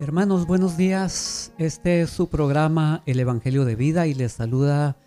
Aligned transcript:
Hermanos, 0.00 0.48
buenos 0.48 0.76
días. 0.76 1.52
Este 1.56 2.00
es 2.00 2.10
su 2.10 2.28
programa 2.28 3.04
El 3.06 3.20
Evangelio 3.20 3.64
de 3.64 3.76
Vida 3.76 4.08
y 4.08 4.14
les 4.14 4.32
saluda 4.32 4.98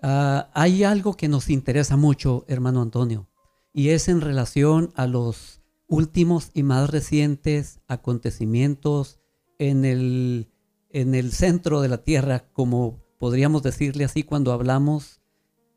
Ah, 0.01 0.51
hay 0.55 0.85
algo 0.85 1.17
que 1.17 1.27
nos 1.27 1.51
interesa 1.51 1.97
mucho, 1.97 2.45
hermano 2.47 2.81
Antonio, 2.81 3.29
y 3.73 3.89
es 3.89 4.09
en 4.09 4.21
relación 4.21 4.93
a 4.95 5.09
los 5.09 5.66
últimos 5.89 6.51
y 6.55 6.63
más 6.63 6.91
recientes 6.91 7.81
acontecimientos 7.89 9.21
en 9.59 9.85
el, 9.85 10.49
en 10.91 11.15
el 11.15 11.33
centro 11.33 11.81
de 11.81 11.89
la 11.89 12.05
tierra, 12.05 12.49
como 12.53 13.03
podríamos 13.19 13.63
decirle 13.63 14.05
así 14.05 14.23
cuando 14.23 14.53
hablamos 14.53 15.21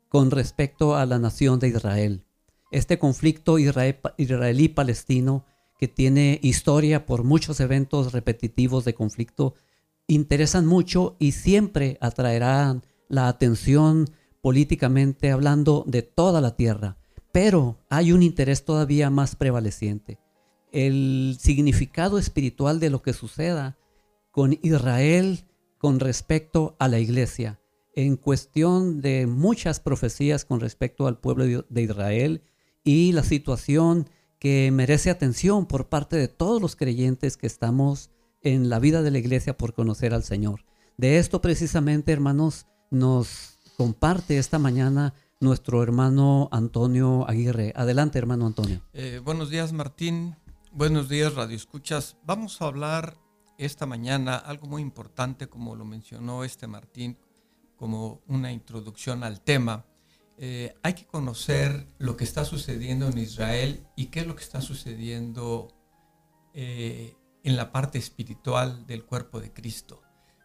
con 0.08 0.30
respecto 0.30 0.96
a 0.96 1.06
la 1.06 1.18
nación 1.18 1.58
de 1.60 1.68
Israel. 1.68 2.24
Este 2.70 2.98
conflicto 2.98 3.58
israelí-palestino 3.58 5.44
que 5.80 5.88
tiene 5.88 6.38
historia 6.42 7.06
por 7.06 7.24
muchos 7.24 7.58
eventos 7.58 8.12
repetitivos 8.12 8.84
de 8.84 8.92
conflicto, 8.92 9.54
interesan 10.06 10.66
mucho 10.66 11.16
y 11.18 11.32
siempre 11.32 11.96
atraerán 12.02 12.82
la 13.08 13.28
atención 13.28 14.10
políticamente 14.42 15.30
hablando 15.30 15.84
de 15.86 16.02
toda 16.02 16.42
la 16.42 16.54
tierra. 16.54 16.98
Pero 17.32 17.78
hay 17.88 18.12
un 18.12 18.22
interés 18.22 18.64
todavía 18.64 19.10
más 19.10 19.36
prevaleciente. 19.36 20.18
El 20.72 21.36
significado 21.40 22.18
espiritual 22.18 22.80
de 22.80 22.90
lo 22.90 23.02
que 23.02 23.12
suceda 23.12 23.78
con 24.30 24.58
Israel 24.62 25.46
con 25.78 25.98
respecto 25.98 26.76
a 26.78 26.88
la 26.88 26.98
iglesia, 26.98 27.58
en 27.94 28.16
cuestión 28.16 29.00
de 29.00 29.26
muchas 29.26 29.80
profecías 29.80 30.44
con 30.44 30.60
respecto 30.60 31.06
al 31.06 31.18
pueblo 31.18 31.64
de 31.68 31.82
Israel 31.82 32.42
y 32.84 33.12
la 33.12 33.22
situación 33.22 34.08
que 34.38 34.70
merece 34.72 35.10
atención 35.10 35.66
por 35.66 35.88
parte 35.88 36.16
de 36.16 36.28
todos 36.28 36.60
los 36.60 36.76
creyentes 36.76 37.36
que 37.36 37.46
estamos 37.46 38.10
en 38.42 38.68
la 38.68 38.78
vida 38.78 39.02
de 39.02 39.10
la 39.10 39.18
iglesia 39.18 39.56
por 39.56 39.74
conocer 39.74 40.14
al 40.14 40.24
Señor. 40.24 40.64
De 40.96 41.18
esto 41.18 41.40
precisamente, 41.40 42.12
hermanos, 42.12 42.66
nos 42.90 43.58
comparte 43.76 44.38
esta 44.38 44.58
mañana 44.58 45.14
nuestro 45.40 45.82
hermano 45.82 46.48
Antonio 46.52 47.28
Aguirre. 47.28 47.72
Adelante, 47.74 48.18
hermano 48.18 48.46
Antonio. 48.46 48.82
Eh, 48.92 49.20
buenos 49.24 49.48
días, 49.48 49.72
Martín. 49.72 50.36
Buenos 50.70 51.08
días, 51.08 51.34
Radio 51.34 51.56
Escuchas. 51.56 52.18
Vamos 52.24 52.60
a 52.60 52.66
hablar 52.66 53.16
esta 53.56 53.86
mañana 53.86 54.36
algo 54.36 54.66
muy 54.66 54.82
importante, 54.82 55.48
como 55.48 55.74
lo 55.74 55.84
mencionó 55.84 56.44
este 56.44 56.66
Martín, 56.66 57.18
como 57.76 58.22
una 58.28 58.52
introducción 58.52 59.24
al 59.24 59.40
tema. 59.40 59.86
Eh, 60.36 60.74
hay 60.82 60.92
que 60.92 61.06
conocer 61.06 61.86
lo 61.98 62.16
que 62.16 62.24
está 62.24 62.44
sucediendo 62.44 63.08
en 63.08 63.18
Israel 63.18 63.86
y 63.96 64.06
qué 64.06 64.20
es 64.20 64.26
lo 64.26 64.36
que 64.36 64.44
está 64.44 64.60
sucediendo 64.60 65.68
eh, 66.52 67.16
en 67.44 67.56
la 67.56 67.72
parte 67.72 67.98
espiritual 67.98 68.86
del 68.86 69.04
cuerpo 69.04 69.40
de 69.40 69.52
Cristo. 69.52 70.02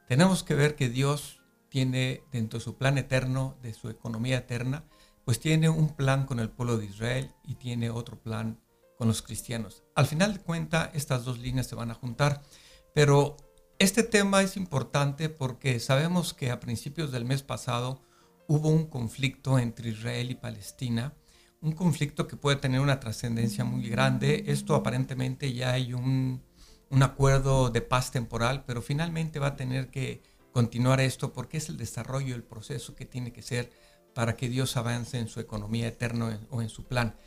Tenemos 0.07 0.43
que 0.43 0.55
ver 0.55 0.75
que 0.75 0.89
Dios 0.89 1.41
tiene 1.75 2.23
dentro 2.31 2.57
de 2.57 2.63
su 2.63 2.77
plan 2.77 2.97
eterno, 2.97 3.57
de 3.61 3.73
su 3.73 3.89
economía 3.89 4.37
eterna, 4.37 4.85
pues 5.25 5.41
tiene 5.41 5.67
un 5.67 5.89
plan 5.89 6.25
con 6.25 6.39
el 6.39 6.49
pueblo 6.49 6.77
de 6.77 6.85
Israel 6.85 7.33
y 7.43 7.55
tiene 7.55 7.89
otro 7.89 8.17
plan 8.17 8.61
con 8.97 9.09
los 9.09 9.21
cristianos. 9.21 9.83
Al 9.93 10.05
final 10.05 10.35
de 10.35 10.39
cuentas, 10.39 10.91
estas 10.93 11.25
dos 11.25 11.37
líneas 11.37 11.67
se 11.67 11.75
van 11.75 11.91
a 11.91 11.95
juntar, 11.95 12.41
pero 12.93 13.35
este 13.77 14.03
tema 14.03 14.41
es 14.41 14.55
importante 14.55 15.27
porque 15.27 15.81
sabemos 15.81 16.33
que 16.33 16.49
a 16.49 16.61
principios 16.61 17.11
del 17.11 17.25
mes 17.25 17.43
pasado 17.43 18.01
hubo 18.47 18.69
un 18.69 18.85
conflicto 18.85 19.59
entre 19.59 19.89
Israel 19.89 20.31
y 20.31 20.35
Palestina, 20.35 21.13
un 21.59 21.73
conflicto 21.73 22.25
que 22.25 22.37
puede 22.37 22.55
tener 22.55 22.79
una 22.79 23.01
trascendencia 23.01 23.65
muy 23.65 23.89
grande. 23.89 24.45
Esto 24.47 24.75
aparentemente 24.75 25.51
ya 25.51 25.73
hay 25.73 25.91
un, 25.91 26.41
un 26.89 27.03
acuerdo 27.03 27.69
de 27.69 27.81
paz 27.81 28.11
temporal, 28.11 28.63
pero 28.65 28.81
finalmente 28.81 29.39
va 29.39 29.47
a 29.47 29.55
tener 29.57 29.91
que 29.91 30.34
continuar 30.55 31.01
esto 31.01 31.33
porque 31.33 31.57
es 31.57 31.67
el 31.67 31.75
desarrollo, 31.75 32.33
el 32.33 32.41
proceso 32.41 32.95
que 32.95 33.03
tiene 33.03 33.33
que 33.33 33.41
ser 33.41 33.73
para 34.13 34.37
que 34.37 34.47
Dios 34.47 34.77
avance 34.77 35.19
en 35.19 35.27
su 35.27 35.41
economía 35.41 35.85
eterna 35.85 36.39
o 36.49 36.61
en 36.61 36.69
su 36.69 36.85
plan. 36.85 37.17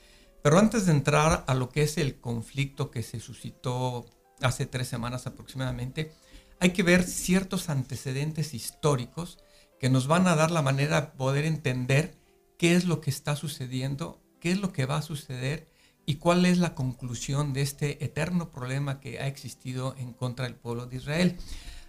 Pero 0.43 0.59
antes 0.59 0.87
de 0.87 0.93
entrar 0.93 1.45
a 1.47 1.53
lo 1.53 1.69
que 1.69 1.83
es 1.83 1.99
el 1.99 2.21
conflicto 2.21 2.91
que 2.91 3.03
se 3.03 3.21
suscitó 3.21 4.07
hace 4.41 4.65
tres 4.65 4.89
semanas 4.89 5.27
aproximadamente, 5.27 6.11
hay 6.59 6.71
que 6.71 6.83
ver 6.83 7.03
ciertos 7.03 7.69
antecedentes 7.69 8.55
históricos 8.55 9.37
que 9.79 9.91
nos 9.91 10.07
van 10.07 10.27
a 10.27 10.35
dar 10.35 10.51
la 10.51 10.63
manera 10.63 11.03
de 11.03 11.07
poder 11.09 11.45
entender 11.45 12.17
qué 12.57 12.77
es 12.77 12.87
lo 12.87 13.03
que 13.03 13.11
está 13.11 13.37
sucediendo, 13.37 14.23
qué 14.41 14.53
es 14.53 14.59
lo 14.59 14.73
que 14.73 14.87
va 14.87 14.97
a 14.97 15.03
suceder 15.03 15.69
y 16.07 16.15
cuál 16.15 16.47
es 16.47 16.57
la 16.57 16.75
conclusión 16.75 17.53
de 17.53 17.61
este 17.61 18.03
eterno 18.03 18.53
problema 18.53 19.01
que 19.01 19.21
ha 19.21 19.27
existido 19.27 19.95
en 19.99 20.15
contra 20.15 20.47
del 20.47 20.55
pueblo 20.55 20.87
de 20.87 20.97
Israel 20.97 21.37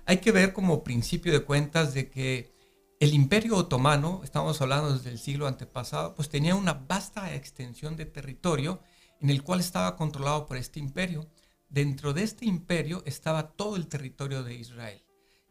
hay 0.09 0.17
que 0.17 0.31
ver 0.31 0.53
como 0.53 0.83
principio 0.83 1.31
de 1.31 1.43
cuentas 1.43 1.93
de 1.93 2.09
que 2.09 2.51
el 2.99 3.13
imperio 3.13 3.55
otomano, 3.55 4.21
estamos 4.23 4.59
hablando 4.59 4.91
desde 4.91 5.11
el 5.11 5.19
siglo 5.19 5.45
antepasado, 5.45 6.15
pues 6.15 6.29
tenía 6.29 6.55
una 6.55 6.73
vasta 6.73 7.35
extensión 7.35 7.95
de 7.95 8.07
territorio 8.07 8.81
en 9.21 9.29
el 9.29 9.43
cual 9.43 9.59
estaba 9.59 9.95
controlado 9.95 10.47
por 10.47 10.57
este 10.57 10.79
imperio. 10.79 11.29
Dentro 11.69 12.11
de 12.13 12.23
este 12.23 12.47
imperio 12.47 13.03
estaba 13.05 13.51
todo 13.51 13.75
el 13.75 13.85
territorio 13.85 14.41
de 14.41 14.55
Israel. 14.55 15.05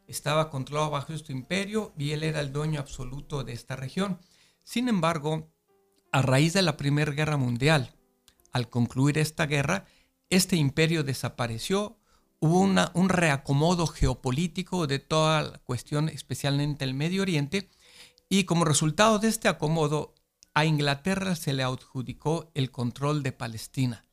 Estaba 0.09 0.51
controlado 0.51 0.91
bajo 0.91 1.13
este 1.13 1.33
imperio 1.33 1.93
y 1.97 2.11
él 2.11 2.25
era 2.25 2.41
el 2.41 2.53
dueño 2.53 2.81
absoluto 2.81 3.45
de 3.45 3.53
esta 3.53 3.77
región. 3.77 4.19
Sin 4.65 4.89
embargo, 4.89 5.53
a 6.11 6.21
raíz 6.21 6.53
de 6.53 6.63
la 6.63 6.77
Primera 6.77 7.13
Guerra 7.13 7.37
Mundial, 7.37 7.95
al 8.51 8.69
concluir 8.69 9.19
esta 9.19 9.47
guerra, 9.47 9.87
este 10.31 10.57
imperio 10.57 11.05
desapareció, 11.05 12.01
hubo 12.41 12.61
un 12.61 13.09
reacomodo 13.09 13.87
geopolítico 13.87 14.87
de 14.87 14.99
toda 14.99 15.43
la 15.43 15.59
cuestión, 15.59 16.09
especialmente 16.09 16.85
el 16.85 16.95
Medio 16.95 17.23
Oriente, 17.23 17.71
y 18.29 18.45
como 18.45 18.65
resultado 18.65 19.19
de 19.19 19.29
este 19.29 19.49
acomodo, 19.49 20.15
a 20.55 20.65
Inglaterra 20.65 21.37
se 21.37 21.53
le 21.53 21.63
adjudicó 21.63 22.51
el 22.55 22.71
control 22.71 23.23
de 23.23 23.33
Palestina. 23.33 24.05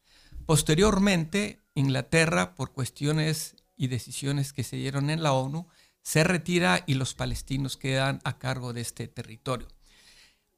Posteriormente, 0.46 1.64
Inglaterra, 1.74 2.56
por 2.56 2.72
cuestiones 2.72 3.56
y 3.76 3.88
decisiones 3.88 4.54
que 4.54 4.64
se 4.64 4.78
dieron 4.78 5.10
en 5.10 5.24
la 5.24 5.34
ONU, 5.34 5.68
se 6.02 6.24
retira 6.24 6.84
y 6.86 6.94
los 6.94 7.16
palestinos 7.16 7.78
quedan 7.78 8.22
a 8.24 8.38
cargo 8.38 8.74
de 8.74 8.82
este 8.82 9.08
territorio. 9.08 9.68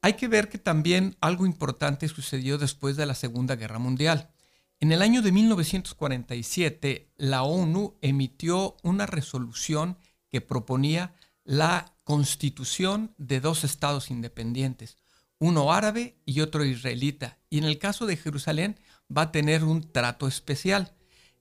Hay 0.02 0.12
que 0.12 0.28
ver 0.28 0.48
que 0.48 0.58
también 0.58 1.16
algo 1.20 1.46
importante 1.46 2.06
sucedió 2.08 2.58
después 2.58 2.96
de 2.96 3.06
la 3.06 3.14
Segunda 3.14 3.56
Guerra 3.56 3.78
Mundial. 3.78 4.30
En 4.80 4.92
el 4.92 5.02
año 5.02 5.22
de 5.22 5.32
1947, 5.32 7.10
la 7.16 7.42
ONU 7.42 7.98
emitió 8.00 8.76
una 8.84 9.06
resolución 9.06 9.98
que 10.28 10.40
proponía 10.40 11.14
la 11.42 11.96
constitución 12.04 13.12
de 13.18 13.40
dos 13.40 13.64
estados 13.64 14.10
independientes, 14.10 14.96
uno 15.40 15.72
árabe 15.72 16.16
y 16.24 16.42
otro 16.42 16.64
israelita. 16.64 17.38
Y 17.50 17.58
en 17.58 17.64
el 17.64 17.78
caso 17.78 18.06
de 18.06 18.16
Jerusalén 18.16 18.78
va 19.14 19.22
a 19.22 19.32
tener 19.32 19.64
un 19.64 19.90
trato 19.90 20.28
especial. 20.28 20.94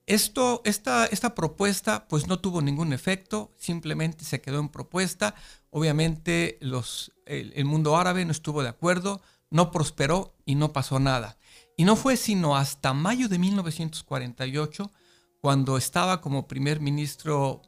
esta, 0.07 1.05
esta 1.05 1.35
propuesta 1.35 2.07
pues 2.07 2.25
no 2.25 2.39
tuvo 2.39 2.61
ningún 2.61 2.91
efecto, 2.91 3.53
simplemente 3.57 4.25
se 4.25 4.41
quedó 4.41 4.59
en 4.59 4.69
propuesta. 4.69 5.35
Obviamente 5.69 6.57
el, 7.25 7.65
mundo 7.65 7.97
árabe 7.97 8.25
no 8.25 8.31
estuvo 8.31 8.63
de 8.63 8.69
acuerdo, 8.69 9.21
no 9.51 9.69
prosperó 9.69 10.35
y 10.43 10.55
no 10.55 10.73
pasó 10.73 10.99
nada. 10.99 11.36
Y 11.79 11.85
no 11.85 11.95
fue 11.95 12.17
sino 12.17 12.57
hasta 12.57 12.93
mayo 12.93 13.29
de 13.29 13.37
1948, 13.37 14.91
cuando 15.39 15.77
estaba 15.77 16.21
como 16.21 16.47
primer 16.47 16.79
ministro 16.79 17.61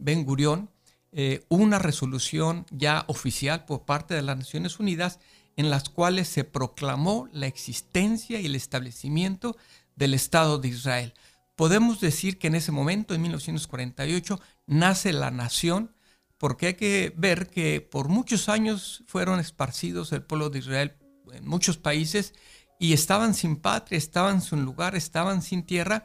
Ben 0.00 0.24
Gurión, 0.24 0.68
eh, 1.12 1.44
una 1.48 1.78
resolución 1.78 2.66
ya 2.72 3.04
oficial 3.06 3.64
por 3.64 3.84
parte 3.84 4.14
de 4.14 4.22
las 4.22 4.36
Naciones 4.36 4.80
Unidas 4.80 5.20
en 5.56 5.70
las 5.70 5.88
cuales 5.88 6.26
se 6.26 6.42
proclamó 6.42 7.28
la 7.32 7.46
existencia 7.46 8.40
y 8.40 8.46
el 8.46 8.56
establecimiento 8.56 9.56
del 9.94 10.14
Estado 10.14 10.58
de 10.58 10.68
Israel. 10.68 11.14
Podemos 11.54 12.00
decir 12.00 12.38
que 12.38 12.48
en 12.48 12.56
ese 12.56 12.72
momento, 12.72 13.14
en 13.14 13.22
1948, 13.22 14.40
nace 14.66 15.12
la 15.12 15.30
nación, 15.30 15.94
porque 16.36 16.66
hay 16.66 16.74
que 16.74 17.14
ver 17.16 17.48
que 17.48 17.80
por 17.80 18.08
muchos 18.08 18.48
años 18.48 19.04
fueron 19.06 19.38
esparcidos 19.38 20.10
el 20.10 20.24
pueblo 20.24 20.50
de 20.50 20.58
Israel 20.58 20.96
en 21.32 21.46
muchos 21.46 21.76
países 21.76 22.34
y 22.82 22.94
estaban 22.94 23.32
sin 23.32 23.54
patria, 23.54 23.96
estaban 23.96 24.42
sin 24.42 24.64
lugar, 24.64 24.96
estaban 24.96 25.40
sin 25.40 25.64
tierra. 25.64 26.04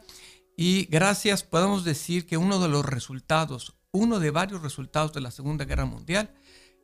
Y 0.56 0.84
gracias, 0.84 1.42
podemos 1.42 1.82
decir 1.82 2.24
que 2.24 2.36
uno 2.36 2.60
de 2.60 2.68
los 2.68 2.86
resultados, 2.86 3.74
uno 3.90 4.20
de 4.20 4.30
varios 4.30 4.62
resultados 4.62 5.12
de 5.12 5.20
la 5.20 5.32
Segunda 5.32 5.64
Guerra 5.64 5.86
Mundial, 5.86 6.32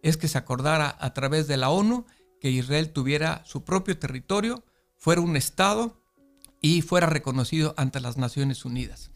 es 0.03 0.17
que 0.17 0.27
se 0.27 0.37
acordara 0.37 0.97
a 0.99 1.15
través 1.15 1.47
de 1.47 1.59
la 1.59 1.71
ONU 1.71 2.07
que 2.41 2.51
Israel 2.51 2.91
tuviera 2.93 3.45
su 3.47 3.63
propio 3.63 3.97
territorio, 3.97 4.65
fuera 4.97 5.21
un 5.21 5.37
Estado 5.37 6.03
y 6.61 6.83
fuera 6.83 7.07
reconocido 7.07 7.73
ante 7.77 8.01
las 8.01 8.17
Naciones 8.17 8.65
Unidas. 8.65 9.13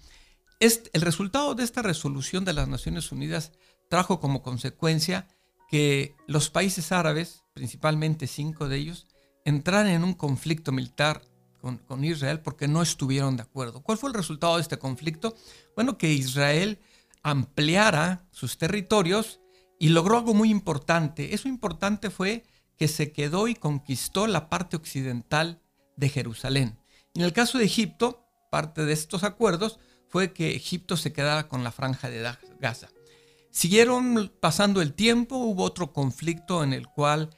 Este, 0.61 0.91
el 0.93 1.03
resultado 1.03 1.57
de 1.57 1.65
esta 1.65 1.83
resolución 1.83 2.45
de 2.45 2.53
las 2.53 2.69
Naciones 2.69 3.11
Unidas 3.11 3.51
trajo 3.91 4.21
como 4.21 4.45
consecuencia 4.45 5.27
que 5.69 6.15
los 6.29 6.51
países 6.51 6.93
árabes, 6.93 7.43
principalmente 7.53 8.29
cinco 8.29 8.69
de 8.69 8.77
ellos, 8.77 9.09
entraran 9.44 9.88
en 9.88 10.05
un 10.05 10.14
conflicto 10.14 10.73
militar 10.73 11.23
con, 11.61 11.79
con, 11.79 12.05
Israel 12.05 12.40
porque 12.40 12.69
no 12.69 12.82
estuvieron 12.82 13.37
de 13.37 13.43
acuerdo. 13.43 13.82
¿Cuál 13.82 13.99
fue 13.99 14.11
el 14.11 14.14
resultado 14.14 14.56
de 14.56 14.62
este 14.62 14.79
conflicto? 14.79 15.35
Bueno, 15.75 15.99
que 15.99 16.12
Israel 16.12 16.79
ampliara 17.23 18.26
sus 18.31 18.58
territorios 18.58 19.40
y 19.79 19.88
logró 19.90 20.19
algo 20.19 20.35
muy 20.35 20.50
importante. 20.50 21.35
Eso 21.35 21.49
importante 21.49 22.11
fue 22.11 22.44
que 22.76 22.88
se 22.88 23.12
quedó 23.12 23.49
y 23.49 23.55
conquistó 23.55 24.26
la 24.26 24.49
parte 24.49 24.76
occidental 24.76 25.61
de 25.96 26.08
Jerusalén. 26.08 26.79
En 27.14 27.23
el 27.23 27.32
caso 27.32 27.58
de 27.58 27.64
Egipto, 27.64 28.25
parte 28.50 28.85
de 28.85 28.93
estos 28.93 29.25
acuerdos 29.25 29.79
fue 30.08 30.32
que 30.32 30.55
Egipto 30.55 30.96
se 30.96 31.12
quedara 31.12 31.49
con 31.49 31.64
la 31.64 31.73
franja 31.73 32.08
de 32.08 32.25
Gaza. 32.61 32.88
Siguieron 33.50 34.32
pasando 34.40 34.81
el 34.81 34.94
tiempo, 34.94 35.37
hubo 35.37 35.64
otro 35.64 35.93
conflicto 35.93 36.62
en 36.62 36.73
el 36.73 36.87
cual 36.87 37.31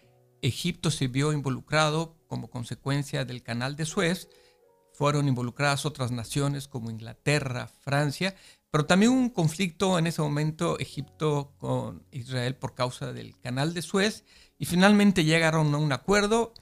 Egipto 0.43 0.91
se 0.91 1.09
vio 1.09 1.33
involucrado 1.33 2.17
como 2.27 2.51
consecuencia 2.51 3.25
del 3.25 3.43
canal 3.43 3.77
de 3.77 3.87
Suez. 3.87 4.29
Fueron 4.93 5.29
involucradas 5.29 5.87
otras 5.87 6.11
naciones 6.11 6.69
como 6.69 6.91
Inglaterra, 6.91 7.67
Francia, 7.67 8.35
pero 8.71 8.87
también 8.87 9.13
un 9.13 9.31
conflicto 9.31 9.99
en 9.99 10.07
ese 10.07 10.23
momento 10.23 10.79
Egipto 10.79 11.55
con 11.59 12.05
Israel 12.11 12.55
por 12.55 12.75
causa 12.75 13.13
del 13.13 13.39
canal 13.41 13.75
de 13.75 13.83
Suez 13.83 14.25
y 14.59 14.67
finalmente 14.67 15.25
llegaron 15.25 15.75
a 15.75 15.79
un 15.79 15.93
acuerdo 15.93 16.53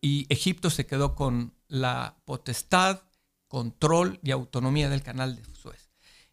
y 0.00 0.26
Egipto 0.28 0.70
se 0.70 0.86
quedó 0.86 1.14
con 1.14 1.54
la 1.66 2.16
potestad, 2.24 3.02
control 3.48 4.20
y 4.22 4.30
autonomía 4.30 4.88
del 4.88 5.02
canal 5.02 5.34
de 5.34 5.44
Suez. 5.54 5.87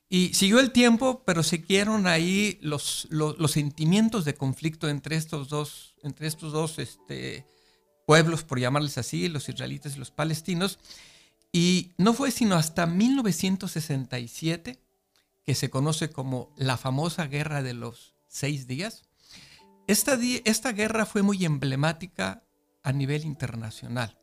Y 0.09 0.33
siguió 0.33 0.59
el 0.59 0.71
tiempo, 0.71 1.23
pero 1.25 1.43
siguieron 1.43 2.07
ahí 2.07 2.59
los, 2.61 3.07
sentimientos 3.47 4.23
de 4.25 4.35
conflicto 4.35 4.87
entre 4.87 5.15
estos 5.15 5.49
dos, 5.49 5.95
entre 6.03 6.27
estos 6.27 6.53
dos 6.53 6.79
este, 6.79 7.45
pueblos, 8.05 8.43
por 8.43 8.59
llamarles 8.59 8.97
así, 8.97 9.27
los 9.27 9.49
israelitas 9.49 9.95
y 9.95 9.99
los 9.99 10.11
palestinos. 10.11 10.79
Y 11.51 11.93
no 11.97 12.13
fue 12.13 12.31
sino 12.31 12.55
hasta 12.55 12.85
1967, 12.85 14.79
que 15.43 15.55
se 15.55 15.69
conoce 15.69 16.09
como 16.09 16.53
la 16.57 16.77
famosa 16.77 17.27
Guerra 17.27 17.63
de 17.63 17.73
los 17.73 18.15
Seis 18.27 18.67
Días. 18.67 19.03
Esta 19.87 20.71
guerra 20.71 21.05
fue 21.05 21.21
muy 21.21 21.45
emblemática 21.45 22.43
a 22.83 22.91
nivel 22.91 23.25
internacional 23.25 24.19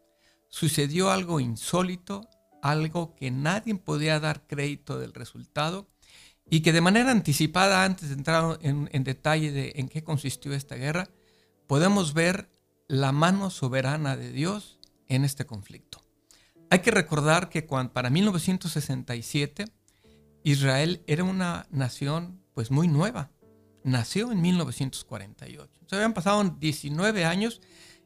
sucedió 0.52 1.10
algo 1.10 1.40
insólito, 1.40 2.28
algo 2.62 3.14
que 3.16 3.30
nadie 3.30 3.74
podía 3.74 4.18
dar 4.20 4.46
crédito 4.46 4.98
del 4.98 5.12
resultado 5.12 5.88
y 6.48 6.60
que 6.60 6.72
de 6.72 6.80
manera 6.80 7.10
anticipada, 7.10 7.84
antes 7.84 8.08
de 8.08 8.14
entrar 8.14 8.58
en, 8.62 9.04
detalle 9.04 9.52
de 9.52 9.72
en 9.76 9.88
qué 9.88 10.02
consistió 10.02 10.52
esta 10.54 10.76
guerra, 10.76 11.10
podemos 11.66 12.14
ver 12.14 12.50
la 12.88 13.12
mano 13.12 13.50
soberana 13.50 14.16
de 14.16 14.32
Dios 14.32 14.78
en 15.08 15.24
este 15.24 15.44
conflicto. 15.44 16.00
Hay 16.70 16.80
que 16.80 16.90
recordar 16.90 17.48
que 17.48 17.66
cuando, 17.66 17.92
para 17.92 18.10
1967 18.10 19.66
Israel 20.44 21.02
era 21.06 21.24
una 21.24 21.66
nación 21.70 22.42
pues 22.54 22.70
muy 22.70 22.88
nueva. 22.88 23.30
Nació 23.84 24.30
en 24.32 24.40
1948. 24.40 25.80
Se 25.86 25.96
habían 25.96 26.14
pasado 26.14 26.42
19 26.58 27.24
años 27.24 27.60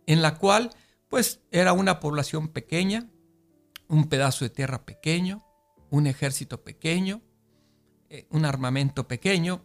en 0.06 0.23
la 0.23 0.38
cual 0.38 0.70
pues 1.09 1.41
era 1.50 1.73
una 1.73 2.00
población 2.00 2.49
pequeña, 2.49 3.09
un 3.88 4.09
pedazo 4.09 4.44
de 4.44 4.50
tierra 4.50 4.85
pequeño, 4.85 5.44
un 5.91 6.06
ejército 6.06 6.65
pequeño, 6.65 7.23
eh, 8.09 8.27
un 8.31 8.44
armamento 8.44 9.09
pequeño. 9.09 9.65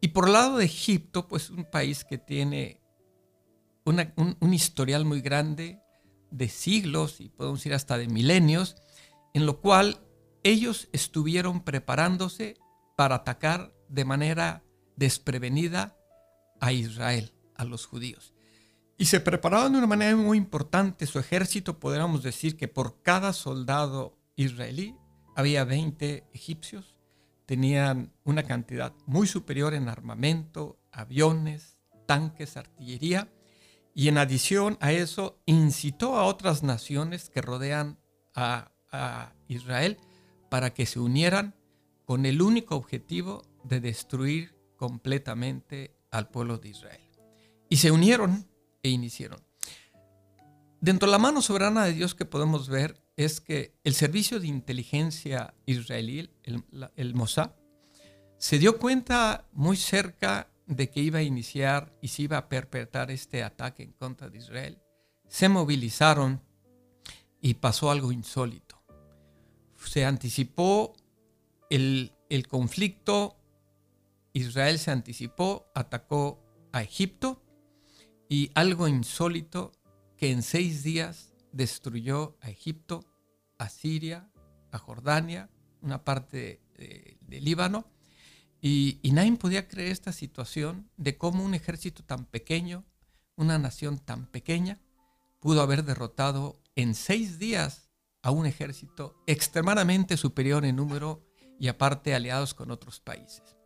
Y 0.00 0.08
por 0.08 0.26
el 0.26 0.32
lado 0.32 0.58
de 0.58 0.64
Egipto, 0.64 1.28
pues 1.28 1.50
un 1.50 1.64
país 1.64 2.04
que 2.04 2.18
tiene 2.18 2.80
un, 3.84 4.52
historial 4.52 5.04
muy 5.04 5.20
grande 5.20 5.80
de 6.30 6.48
siglos 6.48 7.20
y 7.20 7.28
podemos 7.28 7.60
decir 7.60 7.74
hasta 7.74 7.98
de 7.98 8.08
milenios, 8.08 8.76
en 9.34 9.46
lo 9.46 9.60
cual 9.60 9.98
ellos 10.44 10.88
estuvieron 10.92 11.62
preparándose 11.62 12.56
para 12.96 13.16
atacar 13.16 13.74
de 13.88 14.04
manera 14.04 14.64
desprevenida 14.96 15.96
a 16.60 16.72
Israel, 16.72 17.34
a 17.56 17.64
los 17.64 17.86
judíos. 17.86 18.31
Y 18.98 19.06
se 19.06 19.20
preparaban 19.20 19.72
de 19.72 19.78
una 19.78 19.86
manera 19.86 20.16
muy 20.16 20.38
importante. 20.38 21.06
Su 21.06 21.18
ejército, 21.18 21.78
podríamos 21.78 22.22
decir 22.22 22.56
que 22.56 22.68
por 22.68 23.02
cada 23.02 23.32
soldado 23.32 24.16
israelí 24.36 24.96
había 25.34 25.64
20 25.64 26.28
egipcios. 26.32 26.94
Tenían 27.46 28.12
una 28.24 28.44
cantidad 28.44 28.94
muy 29.06 29.26
superior 29.26 29.74
en 29.74 29.88
armamento, 29.88 30.78
aviones, 30.92 31.78
tanques, 32.06 32.56
artillería. 32.56 33.32
Y 33.94 34.08
en 34.08 34.18
adición 34.18 34.78
a 34.80 34.92
eso, 34.92 35.38
incitó 35.46 36.16
a 36.16 36.24
otras 36.24 36.62
naciones 36.62 37.28
que 37.28 37.42
rodean 37.42 37.98
a, 38.34 38.72
a 38.90 39.34
Israel 39.48 39.98
para 40.48 40.72
que 40.72 40.86
se 40.86 41.00
unieran 41.00 41.54
con 42.04 42.26
el 42.26 42.40
único 42.40 42.76
objetivo 42.76 43.42
de 43.64 43.80
destruir 43.80 44.54
completamente 44.76 45.96
al 46.10 46.28
pueblo 46.28 46.58
de 46.58 46.68
Israel. 46.68 47.00
Y 47.68 47.78
se 47.78 47.90
unieron 47.90 48.46
e 48.82 48.90
iniciaron. 48.90 49.40
Dentro 50.80 51.06
de 51.06 51.12
la 51.12 51.18
mano 51.18 51.42
soberana 51.42 51.84
de 51.84 51.92
Dios 51.92 52.14
que 52.14 52.24
podemos 52.24 52.68
ver 52.68 53.00
es 53.16 53.40
que 53.40 53.78
el 53.84 53.94
servicio 53.94 54.40
de 54.40 54.48
inteligencia 54.48 55.54
israelí, 55.66 56.30
el, 56.42 57.14
Mossad, 57.14 57.52
se 58.38 58.58
dio 58.58 58.78
cuenta 58.78 59.46
muy 59.52 59.76
cerca 59.76 60.48
de 60.66 60.90
que 60.90 61.00
iba 61.00 61.20
a 61.20 61.22
iniciar 61.22 61.96
y 62.00 62.08
se 62.08 62.22
iba 62.22 62.36
a 62.36 62.48
perpetrar 62.48 63.10
este 63.10 63.44
ataque 63.44 63.84
en 63.84 63.92
contra 63.92 64.28
de 64.28 64.38
Israel. 64.38 64.78
Se 65.28 65.48
movilizaron 65.48 66.42
y 67.40 67.54
pasó 67.54 67.90
algo 67.90 68.10
insólito. 68.10 68.82
Se 69.76 70.04
anticipó 70.04 70.94
el, 71.70 72.12
el 72.28 72.48
conflicto, 72.48 73.36
Israel 74.32 74.78
se 74.78 74.90
anticipó, 74.90 75.70
atacó 75.74 76.42
a 76.72 76.82
Egipto 76.82 77.41
y 78.32 78.50
algo 78.54 78.88
insólito 78.88 79.72
que 80.16 80.30
en 80.30 80.42
seis 80.42 80.82
días 80.82 81.34
destruyó 81.52 82.38
a 82.40 82.48
Egipto, 82.48 83.04
a 83.58 83.68
Siria, 83.68 84.30
a 84.70 84.78
Jordania, 84.78 85.50
una 85.82 86.02
parte 86.02 86.62
de, 86.78 87.18
Líbano. 87.28 87.84
Y, 88.62 89.00
y, 89.02 89.12
nadie 89.12 89.36
podía 89.36 89.68
creer 89.68 89.92
esta 89.92 90.14
situación 90.14 90.88
de 90.96 91.18
cómo 91.18 91.44
un 91.44 91.52
ejército 91.52 92.04
tan 92.04 92.24
pequeño, 92.24 92.86
una 93.36 93.58
nación 93.58 93.98
tan 93.98 94.24
pequeña, 94.24 94.80
pudo 95.38 95.60
haber 95.60 95.84
derrotado 95.84 96.58
en 96.74 96.94
seis 96.94 97.38
días 97.38 97.90
a 98.22 98.30
un 98.30 98.46
ejército 98.46 99.14
extremadamente 99.26 100.16
superior 100.16 100.64
en 100.64 100.76
número 100.76 101.22
y 101.60 101.68
aparte 101.68 102.14
aliados 102.14 102.54
con 102.54 102.70
otros 102.70 102.98
países. 102.98 103.58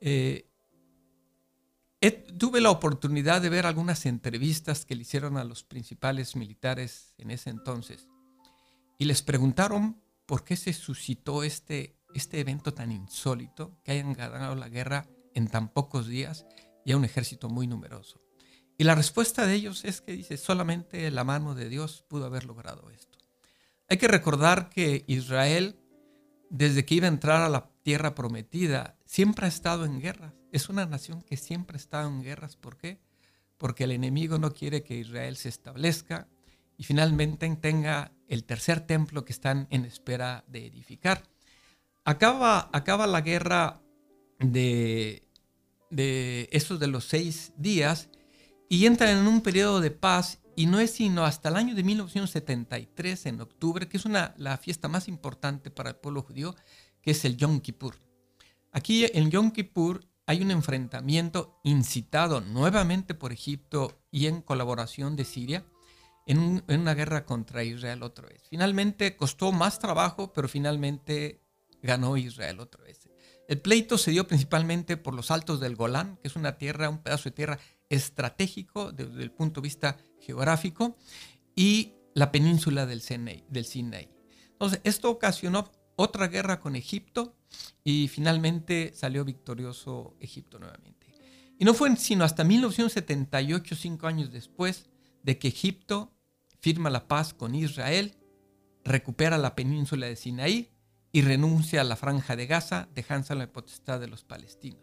Eh, 0.00 0.48
tuve 2.10 2.60
la 2.60 2.70
oportunidad 2.70 3.40
de 3.40 3.48
ver 3.48 3.66
algunas 3.66 4.06
entrevistas 4.06 4.84
que 4.84 4.96
le 4.96 5.02
hicieron 5.02 5.36
a 5.36 5.44
los 5.44 5.62
principales 5.62 6.34
militares 6.34 7.14
en 7.18 7.30
ese 7.30 7.50
entonces 7.50 8.08
y 8.98 9.04
les 9.04 9.22
preguntaron 9.22 10.02
por 10.26 10.44
qué 10.44 10.56
se 10.56 10.72
suscitó 10.72 11.42
este 11.44 11.96
este 12.14 12.40
evento 12.40 12.74
tan 12.74 12.92
insólito 12.92 13.78
que 13.82 13.92
hayan 13.92 14.12
ganado 14.12 14.54
la 14.54 14.68
guerra 14.68 15.08
en 15.34 15.48
tan 15.48 15.68
pocos 15.68 16.06
días 16.06 16.46
y 16.84 16.92
a 16.92 16.96
un 16.96 17.04
ejército 17.04 17.48
muy 17.48 17.66
numeroso? 17.66 18.20
Y 18.78 18.84
la 18.84 18.94
respuesta 18.94 19.46
de 19.46 19.54
ellos 19.54 19.84
es 19.84 20.00
que 20.00 20.12
dice, 20.12 20.36
solamente 20.36 21.10
la 21.10 21.24
mano 21.24 21.54
de 21.54 21.68
Dios 21.68 22.04
pudo 22.08 22.26
haber 22.26 22.44
logrado 22.44 22.90
esto. 22.90 23.18
Hay 23.88 23.98
que 23.98 24.08
recordar 24.08 24.70
que 24.70 25.04
Israel, 25.06 25.78
desde 26.50 26.84
que 26.84 26.94
iba 26.94 27.06
a 27.06 27.10
entrar 27.10 27.42
a 27.42 27.48
la 27.48 27.70
tierra 27.82 28.14
prometida, 28.14 28.98
siempre 29.12 29.44
ha 29.44 29.48
estado 29.50 29.84
en 29.84 30.00
guerras. 30.00 30.32
Es 30.52 30.70
una 30.70 30.86
nación 30.86 31.20
que 31.20 31.36
siempre 31.36 31.76
ha 31.76 31.80
estado 31.80 32.08
en 32.08 32.22
guerras. 32.22 32.56
¿Por 32.56 32.78
qué? 32.78 32.98
Porque 33.58 33.84
el 33.84 33.90
enemigo 33.90 34.38
no 34.38 34.54
quiere 34.54 34.82
que 34.82 34.96
Israel 34.96 35.36
se 35.36 35.50
establezca 35.50 36.28
y 36.78 36.84
finalmente 36.84 37.54
tenga 37.56 38.12
el 38.26 38.44
tercer 38.44 38.80
templo 38.80 39.26
que 39.26 39.34
están 39.34 39.66
en 39.68 39.84
espera 39.84 40.44
de 40.48 40.64
edificar. 40.64 41.24
Acaba, 42.06 42.70
la 43.06 43.20
guerra 43.20 43.82
de, 44.38 45.28
de 45.90 46.48
esos 46.50 46.80
de 46.80 46.86
los 46.86 47.04
seis 47.04 47.52
días 47.58 48.08
y 48.70 48.86
entran 48.86 49.18
en 49.18 49.26
un 49.26 49.42
periodo 49.42 49.82
de 49.82 49.90
paz 49.90 50.40
y 50.56 50.64
no 50.64 50.80
es 50.80 50.92
sino 50.92 51.26
hasta 51.26 51.50
el 51.50 51.56
año 51.56 51.74
de 51.74 51.82
1973, 51.82 53.26
en 53.26 53.42
octubre, 53.42 53.88
que 53.88 53.98
es 53.98 54.06
una, 54.06 54.34
la 54.38 54.56
fiesta 54.56 54.88
más 54.88 55.06
importante 55.06 55.70
para 55.70 55.90
el 55.90 55.96
pueblo 55.96 56.22
judío, 56.22 56.56
que 57.02 57.10
es 57.10 57.26
el 57.26 57.36
Yom 57.36 57.60
Kippur. 57.60 58.11
Aquí 58.72 59.06
en 59.12 59.30
Yom 59.30 59.50
Kippur 59.50 60.08
hay 60.26 60.40
un 60.40 60.50
enfrentamiento 60.50 61.60
incitado 61.62 62.40
nuevamente 62.40 63.14
por 63.14 63.30
Egipto 63.30 64.02
y 64.10 64.26
en 64.26 64.40
colaboración 64.40 65.14
de 65.14 65.26
Siria 65.26 65.66
en, 66.26 66.64
una 66.68 66.94
guerra 66.94 67.26
contra 67.26 67.64
Israel 67.64 68.02
otra 68.02 68.28
vez. 68.28 68.42
Finalmente 68.48 69.14
costó 69.14 69.52
más 69.52 69.78
trabajo, 69.78 70.32
pero 70.32 70.48
finalmente 70.48 71.42
ganó 71.82 72.16
Israel 72.16 72.60
otra 72.60 72.82
vez. 72.84 73.08
El 73.46 73.60
pleito 73.60 73.98
se 73.98 74.12
dio 74.12 74.26
principalmente 74.26 74.96
por 74.96 75.12
los 75.12 75.30
altos 75.30 75.60
del 75.60 75.76
Golán, 75.76 76.16
que 76.22 76.28
es 76.28 76.36
una 76.36 76.56
tierra, 76.56 76.88
un 76.88 77.02
pedazo 77.02 77.24
de 77.24 77.36
tierra 77.36 77.58
estratégico 77.90 78.90
desde 78.90 79.22
el 79.22 79.32
punto 79.32 79.60
de 79.60 79.66
vista 79.66 79.98
geográfico, 80.18 80.96
y 81.54 81.92
la 82.14 82.32
península 82.32 82.86
del 82.86 83.02
Sinaí. 83.02 83.44
Entonces, 84.52 84.80
esto 84.84 85.10
ocasionó 85.10 85.70
otra 85.96 86.28
guerra 86.28 86.60
con 86.60 86.76
Egipto 86.76 87.36
y 87.84 88.08
finalmente 88.08 88.92
salió 88.94 89.24
victorioso 89.24 90.16
Egipto 90.20 90.58
nuevamente. 90.58 91.06
Y 91.58 91.64
no 91.64 91.74
fue 91.74 91.94
sino 91.96 92.24
hasta 92.24 92.44
1978, 92.44 93.76
cinco 93.76 94.06
años 94.06 94.32
después, 94.32 94.88
de 95.22 95.38
que 95.38 95.48
Egipto 95.48 96.12
firma 96.58 96.90
la 96.90 97.06
paz 97.08 97.34
con 97.34 97.54
Israel, 97.54 98.16
recupera 98.84 99.38
la 99.38 99.54
península 99.54 100.06
de 100.06 100.16
Sinaí 100.16 100.70
y 101.12 101.22
renuncia 101.22 101.82
a 101.82 101.84
la 101.84 101.96
franja 101.96 102.36
de 102.36 102.46
Gaza, 102.46 102.88
dejándose 102.94 103.34
la 103.34 103.52
potestad 103.52 104.00
de 104.00 104.08
los 104.08 104.24
palestinos. 104.24 104.80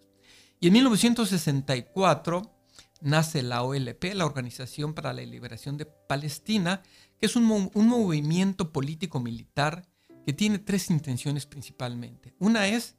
Y 0.59 0.67
en 0.67 0.73
1964 0.73 2.55
nace 3.01 3.41
la 3.41 3.63
OLP, 3.63 4.13
la 4.13 4.25
Organización 4.25 4.93
para 4.93 5.13
la 5.13 5.21
Liberación 5.21 5.77
de 5.77 5.85
Palestina, 5.85 6.83
que 7.17 7.25
es 7.25 7.35
un, 7.35 7.45
movimiento 7.73 8.71
político-militar 8.71 9.88
que 10.29 10.33
tiene 10.33 10.59
tres 10.59 10.91
intenciones 10.91 11.47
principalmente. 11.47 12.35
Una 12.37 12.67
es 12.67 12.95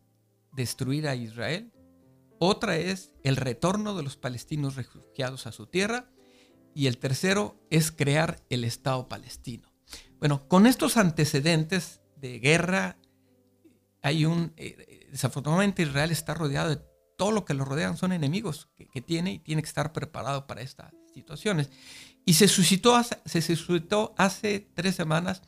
destruir 0.50 1.06
a 1.06 1.14
Israel, 1.14 1.70
otra 2.40 2.76
es 2.76 3.12
el 3.22 3.37
retorno 3.37 3.94
de 3.94 4.02
los 4.02 4.16
palestinos 4.16 4.75
refugiados 4.75 5.46
a 5.46 5.52
su 5.52 5.68
tierra 5.68 6.10
y 6.75 6.88
el 6.88 6.99
tercero 6.99 7.56
es 7.70 7.92
crear 7.92 8.42
el 8.50 8.64
Estado 8.64 9.08
palestino. 9.08 9.72
Bueno, 10.18 10.49
con 10.49 10.66
estos 10.66 10.96
antecedentes 10.96 12.00
de 12.16 12.40
guerra, 12.40 12.96
hay 14.02 14.25
un, 14.25 14.52
eh, 14.56 15.06
desafortunadamente 15.12 15.82
Israel 15.82 16.10
está 16.10 16.34
rodeado 16.34 16.70
de 16.70 16.82
todo 17.16 17.30
lo 17.30 17.44
que 17.44 17.54
lo 17.54 17.64
rodean, 17.64 17.96
son 17.96 18.10
enemigos 18.10 18.70
que, 18.76 19.02
tiene 19.02 19.34
y 19.34 19.38
tiene 19.38 19.62
que 19.62 19.68
estar 19.68 19.92
preparado 19.92 20.49
para 20.49 20.62
estas 20.62 20.92
situaciones. 21.14 21.70
Y 22.25 22.32
se 22.32 22.49
suscitó, 22.49 23.00
se 23.25 23.40
suscitó 23.40 24.16
hace 24.18 24.68
tres 24.75 24.96
semanas 24.96 25.42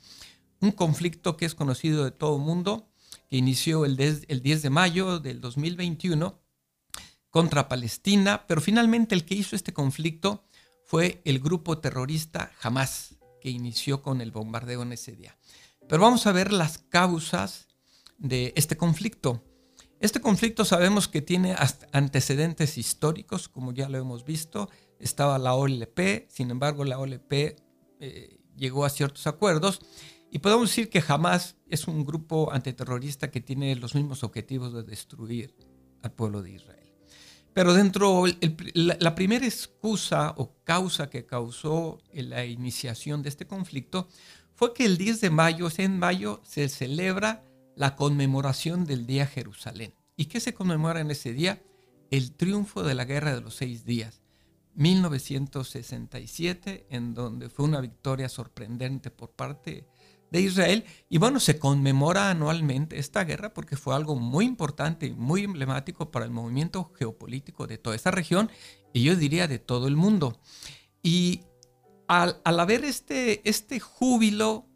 un 0.62 0.72
conflicto 0.72 1.36
que 1.36 1.44
es 1.44 1.54
conocido 1.54 2.04
de 2.04 2.12
todo 2.12 2.36
el 2.36 2.42
mundo, 2.42 2.88
que 3.28 3.36
inició 3.36 3.84
el 3.84 4.00
el 4.00 4.42
10 4.42 4.62
de 4.62 4.70
mayo 4.70 5.18
del 5.18 5.40
2021 5.40 6.40
contra 7.28 7.68
Palestina, 7.68 8.46
pero 8.46 8.60
finalmente 8.60 9.14
el 9.14 9.24
que 9.24 9.34
hizo 9.34 9.56
este 9.56 9.72
conflicto 9.72 10.44
fue 10.84 11.20
el 11.24 11.40
grupo 11.40 11.78
terrorista 11.78 12.52
Hamas, 12.62 13.16
que 13.40 13.50
inició 13.50 14.02
con 14.02 14.20
el 14.20 14.30
bombardeo 14.30 14.82
en 14.82 14.92
ese 14.92 15.12
día. 15.12 15.36
Pero 15.88 16.02
vamos 16.02 16.26
a 16.26 16.32
ver 16.32 16.52
las 16.52 16.78
causas 16.78 17.68
de 18.18 18.52
este 18.56 18.76
conflicto. 18.76 19.42
Este 19.98 20.20
conflicto 20.20 20.64
sabemos 20.64 21.08
que 21.08 21.22
tiene 21.22 21.56
antecedentes 21.92 22.76
históricos, 22.76 23.48
como 23.48 23.72
ya 23.72 23.88
lo 23.88 23.98
hemos 23.98 24.24
visto. 24.24 24.68
Estaba 24.98 25.38
la 25.38 25.54
OLP, 25.54 26.28
sin 26.28 26.50
embargo 26.50 26.84
la 26.84 26.98
OLP 26.98 27.32
eh, 28.00 28.40
llegó 28.56 28.84
a 28.84 28.90
ciertos 28.90 29.26
acuerdos 29.26 29.80
y 30.34 30.38
podemos 30.38 30.70
decir 30.70 30.88
que 30.88 31.04
Hamas 31.06 31.56
es 31.68 31.86
un 31.86 32.06
grupo 32.06 32.50
antiterrorista 32.50 33.30
que 33.30 33.42
tiene 33.42 33.76
los 33.76 33.94
mismos 33.94 34.24
objetivos 34.24 34.72
de 34.72 34.82
destruir 34.82 35.54
al 36.00 36.12
pueblo 36.12 36.40
de 36.40 36.52
Israel. 36.52 36.90
Pero 37.52 37.74
dentro, 37.74 38.24
la, 38.72 39.14
primera 39.14 39.44
excusa 39.44 40.32
o 40.38 40.56
causa 40.64 41.10
que 41.10 41.26
causó 41.26 42.00
la 42.14 42.46
iniciación 42.46 43.22
de 43.22 43.28
este 43.28 43.46
conflicto 43.46 44.08
fue 44.54 44.72
que 44.72 44.86
el 44.86 44.96
10 44.96 45.20
de 45.20 45.28
mayo, 45.28 45.68
en 45.76 45.98
mayo, 45.98 46.40
se 46.44 46.70
celebra 46.70 47.44
la 47.76 47.94
conmemoración 47.94 48.86
del 48.86 49.04
Día 49.04 49.26
Jerusalén. 49.26 49.92
¿Y 50.16 50.24
qué 50.26 50.38
se 50.40 50.54
conmemora 50.54 51.00
en 51.00 51.10
ese 51.10 51.34
día? 51.34 51.62
El 52.10 52.32
triunfo 52.32 52.82
de 52.82 52.94
la 52.94 53.04
Guerra 53.04 53.34
de 53.34 53.42
los 53.42 53.56
Seis 53.56 53.84
Días, 53.84 54.22
1967, 54.76 56.86
en 56.88 57.12
donde 57.12 57.50
fue 57.50 57.66
una 57.66 57.82
victoria 57.82 58.30
sorprendente 58.30 59.10
por 59.10 59.32
parte 59.32 59.91
de 60.32 60.40
Israel. 60.40 60.84
Y 61.10 61.18
bueno, 61.18 61.38
se 61.38 61.58
conmemora 61.58 62.30
anualmente 62.30 62.98
esta 62.98 63.22
guerra 63.22 63.52
porque 63.52 63.76
fue 63.76 63.94
algo 63.94 64.16
muy 64.16 64.46
importante 64.46 65.06
y 65.06 65.12
muy 65.12 65.44
emblemático 65.44 66.10
para 66.10 66.24
el 66.24 66.30
movimiento 66.30 66.90
geopolítico 66.98 67.66
de 67.66 67.78
toda 67.78 67.94
esta 67.94 68.10
región 68.10 68.50
y 68.94 69.04
yo 69.04 69.14
diría 69.14 69.46
de 69.46 69.58
todo 69.58 69.86
el 69.86 69.96
mundo. 69.96 70.40
Y 71.02 71.42
al, 72.08 72.40
haber 72.44 72.84
este, 72.84 73.46
este 73.48 73.78
júbilo, 73.78 74.66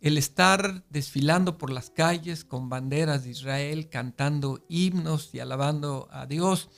el 0.00 0.18
estar 0.18 0.84
desfilando 0.90 1.56
por 1.56 1.70
las 1.70 1.90
calles 1.90 2.44
con 2.44 2.68
banderas 2.68 3.24
de 3.24 3.30
Israel, 3.30 3.88
cantando 3.88 4.64
himnos 4.68 5.32
y 5.34 5.38
alabando 5.38 6.08
a 6.10 6.26
Dios, 6.26 6.68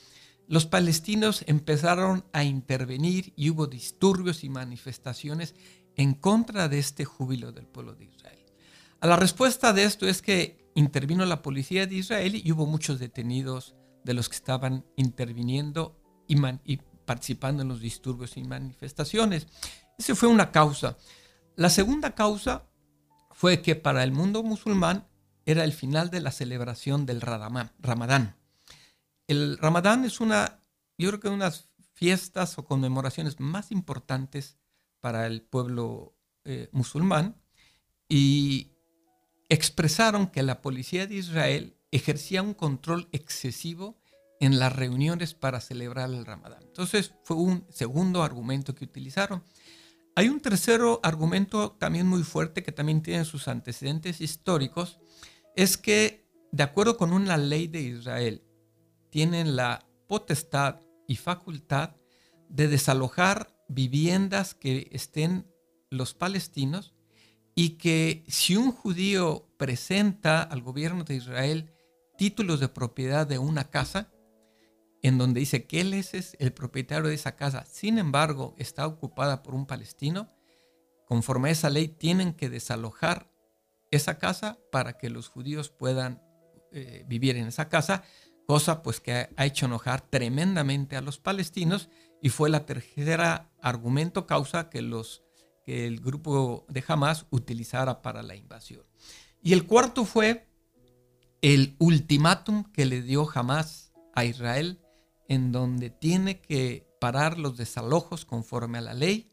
los 0.47 0.65
palestinos 0.65 1.43
empezaron 1.47 2.25
a 2.33 2.43
intervenir 2.43 3.33
y 3.35 3.49
hubo 3.49 3.67
disturbios 3.67 4.43
y 4.43 4.49
manifestaciones 4.49 5.55
en 5.99 6.13
contra 6.13 6.69
de 6.69 6.79
este 6.79 7.03
júbilo 7.03 7.51
del 7.51 7.67
pueblo 7.67 7.93
de 7.93 8.05
Israel. 8.05 8.39
A 9.01 9.07
la 9.07 9.17
respuesta 9.17 9.73
de 9.73 9.83
esto 9.83 10.07
es 10.07 10.21
que 10.21 10.71
intervino 10.73 11.25
la 11.25 11.41
policía 11.41 11.85
de 11.87 11.95
Israel 11.95 12.41
y 12.41 12.51
hubo 12.53 12.65
muchos 12.65 12.99
detenidos 12.99 13.75
de 14.05 14.13
los 14.13 14.29
que 14.29 14.37
estaban 14.37 14.85
interviniendo 14.95 16.01
y, 16.25 16.77
participando 17.05 17.63
en 17.63 17.67
los 17.67 17.81
disturbios 17.81 18.37
y 18.37 18.43
manifestaciones. 18.43 19.47
Esa 19.97 20.15
fue 20.15 20.29
una 20.29 20.53
causa. 20.53 20.95
La 21.57 21.69
segunda 21.69 22.15
causa 22.15 22.63
fue 23.31 23.61
que 23.61 23.75
para 23.75 24.01
el 24.05 24.13
mundo 24.13 24.41
musulmán 24.41 25.05
era 25.45 25.65
el 25.65 25.73
final 25.73 26.09
de 26.09 26.21
la 26.21 26.31
celebración 26.31 27.05
del 27.05 27.19
Ramadán. 27.19 28.37
El 29.27 29.57
Ramadán 29.57 30.05
es 30.05 30.21
una, 30.21 30.61
yo 30.97 31.09
creo 31.09 31.19
que 31.19 31.27
una 31.27 31.49
de 31.49 31.51
las 31.51 31.69
fiestas 31.93 32.57
o 32.57 32.63
conmemoraciones 32.63 33.41
más 33.41 33.73
importantes 33.73 34.59
para 34.99 35.27
el 35.27 35.41
pueblo 35.41 36.15
eh, 36.45 36.69
musulmán 36.71 37.41
y 38.07 38.71
expresaron 39.49 40.27
que 40.27 40.43
la 40.43 40.61
policía 40.61 41.07
de 41.07 41.15
Israel 41.15 41.77
ejercía 41.91 42.41
un 42.41 42.53
control 42.53 43.07
excesivo 43.11 43.99
en 44.39 44.59
las 44.59 44.75
reuniones 44.75 45.33
para 45.33 45.59
celebrar 45.59 46.09
el 46.09 46.25
Ramadán. 46.25 46.63
Entonces 46.63 47.13
fue 47.23 47.37
un 47.37 47.65
segundo 47.69 48.23
argumento 48.23 48.73
que 48.73 48.85
utilizaron. 48.85 49.43
Hay 50.15 50.29
un 50.29 50.39
tercero 50.39 50.99
argumento 51.03 51.71
también 51.71 52.07
muy 52.07 52.23
fuerte 52.23 52.63
que 52.63 52.71
también 52.71 53.01
tiene 53.01 53.25
sus 53.25 53.47
antecedentes 53.47 54.21
históricos, 54.21 54.99
es 55.55 55.77
que 55.77 56.29
de 56.51 56.63
acuerdo 56.63 56.97
con 56.97 57.13
una 57.13 57.37
ley 57.37 57.67
de 57.67 57.81
Israel, 57.81 58.43
tienen 59.09 59.55
la 59.55 59.87
potestad 60.07 60.81
y 61.07 61.15
facultad 61.15 61.95
de 62.47 62.67
desalojar 62.67 63.55
viviendas 63.69 64.53
que 64.53 64.89
estén 64.91 65.47
los 65.89 66.13
palestinos 66.13 66.93
y 67.55 67.77
que 67.77 68.23
si 68.27 68.55
un 68.55 68.71
judío 68.71 69.47
presenta 69.57 70.41
al 70.41 70.61
gobierno 70.61 71.03
de 71.03 71.15
Israel 71.15 71.73
títulos 72.17 72.59
de 72.59 72.67
propiedad 72.67 73.25
de 73.25 73.37
una 73.37 73.69
casa, 73.69 74.11
en 75.01 75.17
donde 75.17 75.39
dice 75.39 75.65
que 75.65 75.81
él 75.81 75.93
es 75.93 76.35
el 76.39 76.51
propietario 76.51 77.07
de 77.07 77.15
esa 77.15 77.35
casa, 77.35 77.65
sin 77.65 77.97
embargo 77.97 78.55
está 78.57 78.85
ocupada 78.85 79.43
por 79.43 79.55
un 79.55 79.65
palestino, 79.65 80.27
conforme 81.05 81.49
a 81.49 81.51
esa 81.53 81.69
ley 81.69 81.87
tienen 81.87 82.33
que 82.33 82.49
desalojar 82.49 83.31
esa 83.91 84.17
casa 84.17 84.59
para 84.71 84.97
que 84.97 85.09
los 85.09 85.29
judíos 85.29 85.69
puedan 85.69 86.21
eh, 86.71 87.03
vivir 87.07 87.35
en 87.37 87.47
esa 87.47 87.69
casa, 87.69 88.03
cosa 88.45 88.83
pues 88.83 88.99
que 88.99 89.29
ha 89.35 89.45
hecho 89.45 89.65
enojar 89.65 90.01
tremendamente 90.01 90.95
a 90.95 91.01
los 91.01 91.19
palestinos 91.19 91.89
y 92.21 92.29
fue 92.29 92.49
la 92.49 92.65
tercera 92.65 93.48
argumento 93.61 94.25
causa 94.25 94.69
que, 94.69 94.81
los, 94.81 95.23
que 95.65 95.87
el 95.87 95.99
grupo 95.99 96.65
de 96.69 96.83
Hamas 96.87 97.25
utilizara 97.29 98.01
para 98.01 98.23
la 98.23 98.35
invasión. 98.35 98.83
Y 99.41 99.53
el 99.53 99.65
cuarto 99.65 100.05
fue 100.05 100.47
el 101.41 101.75
ultimátum 101.79 102.63
que 102.71 102.85
le 102.85 103.01
dio 103.01 103.27
Hamas 103.33 103.93
a 104.13 104.25
Israel, 104.25 104.79
en 105.27 105.51
donde 105.51 105.89
tiene 105.89 106.41
que 106.41 106.87
parar 106.99 107.37
los 107.37 107.57
desalojos 107.57 108.25
conforme 108.25 108.79
a 108.79 108.81
la 108.81 108.93
ley, 108.93 109.29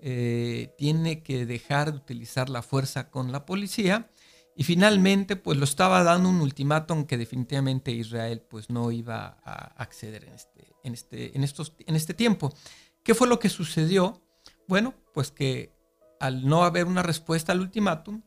eh, 0.00 0.74
tiene 0.78 1.22
que 1.22 1.46
dejar 1.46 1.92
de 1.92 1.98
utilizar 1.98 2.48
la 2.48 2.62
fuerza 2.62 3.10
con 3.10 3.30
la 3.30 3.44
policía 3.46 4.10
y 4.56 4.64
finalmente 4.64 5.36
pues 5.36 5.56
lo 5.58 5.64
estaba 5.64 6.02
dando 6.02 6.28
un 6.28 6.40
ultimátum 6.40 7.06
que 7.06 7.16
definitivamente 7.16 7.92
Israel 7.92 8.42
pues 8.42 8.68
no 8.68 8.90
iba 8.90 9.38
a 9.44 9.82
acceder 9.82 10.24
en 10.24 10.34
este, 10.34 10.72
en 10.82 10.94
este, 10.94 11.36
en 11.36 11.44
estos, 11.44 11.72
en 11.86 11.96
este 11.96 12.14
tiempo. 12.14 12.52
¿Qué 13.02 13.14
fue 13.14 13.28
lo 13.28 13.38
que 13.38 13.48
sucedió? 13.48 14.22
Bueno, 14.68 14.94
pues 15.12 15.30
que 15.30 15.72
al 16.20 16.46
no 16.46 16.64
haber 16.64 16.86
una 16.86 17.02
respuesta 17.02 17.52
al 17.52 17.60
ultimátum, 17.60 18.22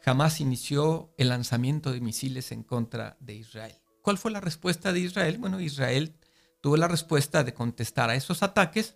jamás 0.00 0.40
inició 0.40 1.12
el 1.18 1.28
lanzamiento 1.28 1.92
de 1.92 2.00
misiles 2.00 2.52
en 2.52 2.62
contra 2.62 3.16
de 3.20 3.34
Israel. 3.34 3.76
¿Cuál 4.00 4.16
fue 4.16 4.30
la 4.30 4.40
respuesta 4.40 4.92
de 4.92 5.00
Israel? 5.00 5.36
Bueno, 5.38 5.60
Israel 5.60 6.16
tuvo 6.62 6.76
la 6.76 6.88
respuesta 6.88 7.44
de 7.44 7.52
contestar 7.52 8.08
a 8.08 8.14
esos 8.14 8.42
ataques 8.42 8.94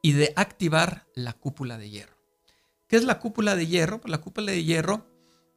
y 0.00 0.12
de 0.12 0.32
activar 0.36 1.06
la 1.14 1.32
cúpula 1.32 1.76
de 1.78 1.90
hierro. 1.90 2.16
¿Qué 2.86 2.96
es 2.96 3.04
la 3.04 3.18
cúpula 3.18 3.56
de 3.56 3.66
hierro? 3.66 4.00
Pues 4.00 4.10
la 4.10 4.20
cúpula 4.20 4.52
de 4.52 4.62
hierro 4.62 5.06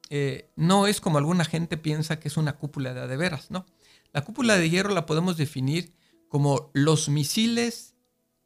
eh, 0.09 0.49
no 0.55 0.87
es 0.87 1.01
como 1.01 1.17
alguna 1.17 1.45
gente 1.45 1.77
piensa 1.77 2.19
que 2.19 2.27
es 2.27 2.37
una 2.37 2.57
cúpula 2.57 2.93
de 2.93 3.01
adeveras, 3.01 3.51
¿no? 3.51 3.65
La 4.13 4.23
cúpula 4.23 4.57
de 4.57 4.69
hierro 4.69 4.93
la 4.93 5.05
podemos 5.05 5.37
definir 5.37 5.93
como 6.29 6.71
los 6.73 7.09
misiles 7.09 7.94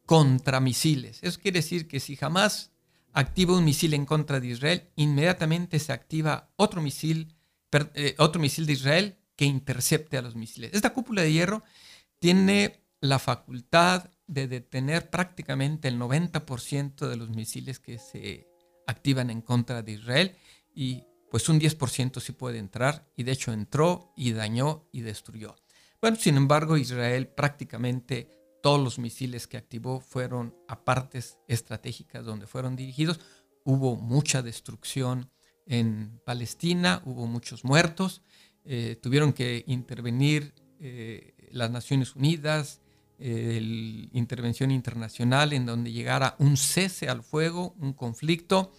contra 0.09 0.59
misiles. 0.59 1.19
Eso 1.21 1.39
quiere 1.39 1.59
decir 1.59 1.87
que 1.87 1.99
si 1.99 2.15
jamás 2.15 2.71
activa 3.13 3.55
un 3.55 3.63
misil 3.63 3.93
en 3.93 4.07
contra 4.07 4.39
de 4.39 4.47
Israel, 4.47 4.89
inmediatamente 4.95 5.77
se 5.77 5.93
activa 5.93 6.49
otro 6.55 6.81
misil, 6.81 7.35
eh, 7.93 8.15
otro 8.17 8.41
misil 8.41 8.65
de 8.65 8.73
Israel 8.73 9.19
que 9.35 9.45
intercepte 9.45 10.17
a 10.17 10.23
los 10.23 10.35
misiles. 10.35 10.71
Esta 10.73 10.93
cúpula 10.95 11.21
de 11.21 11.31
hierro 11.31 11.61
tiene 12.17 12.87
la 13.01 13.19
facultad 13.19 14.09
de 14.25 14.47
detener 14.47 15.11
prácticamente 15.11 15.87
el 15.87 15.99
90% 15.99 17.07
de 17.07 17.15
los 17.15 17.29
misiles 17.29 17.77
que 17.77 17.99
se 17.99 18.47
activan 18.87 19.29
en 19.29 19.41
contra 19.41 19.83
de 19.83 19.91
Israel 19.91 20.35
y 20.73 21.03
pues 21.29 21.49
un 21.49 21.59
10% 21.59 22.19
sí 22.19 22.31
puede 22.31 22.57
entrar 22.57 23.07
y 23.15 23.21
de 23.21 23.33
hecho 23.33 23.53
entró 23.53 24.11
y 24.17 24.31
dañó 24.31 24.89
y 24.91 25.01
destruyó. 25.01 25.55
Bueno, 26.01 26.17
sin 26.17 26.35
embargo, 26.35 26.77
Israel 26.77 27.27
prácticamente 27.27 28.38
todos 28.61 28.81
los 28.81 28.99
misiles 28.99 29.47
que 29.47 29.57
activó 29.57 29.99
fueron 29.99 30.55
a 30.67 30.83
partes 30.83 31.37
estratégicas 31.47 32.25
donde 32.25 32.47
fueron 32.47 32.75
dirigidos. 32.75 33.19
Hubo 33.63 33.95
mucha 33.95 34.41
destrucción 34.41 35.29
en 35.65 36.19
Palestina, 36.25 37.01
hubo 37.05 37.27
muchos 37.27 37.63
muertos, 37.63 38.21
eh, 38.65 38.97
tuvieron 39.01 39.33
que 39.33 39.63
intervenir 39.67 40.53
eh, 40.79 41.35
las 41.51 41.69
Naciones 41.71 42.15
Unidas, 42.15 42.81
eh, 43.19 44.09
intervención 44.13 44.71
internacional 44.71 45.53
en 45.53 45.65
donde 45.65 45.91
llegara 45.91 46.35
un 46.39 46.57
cese 46.57 47.09
al 47.09 47.23
fuego, 47.23 47.75
un 47.79 47.93
conflicto. 47.93 48.71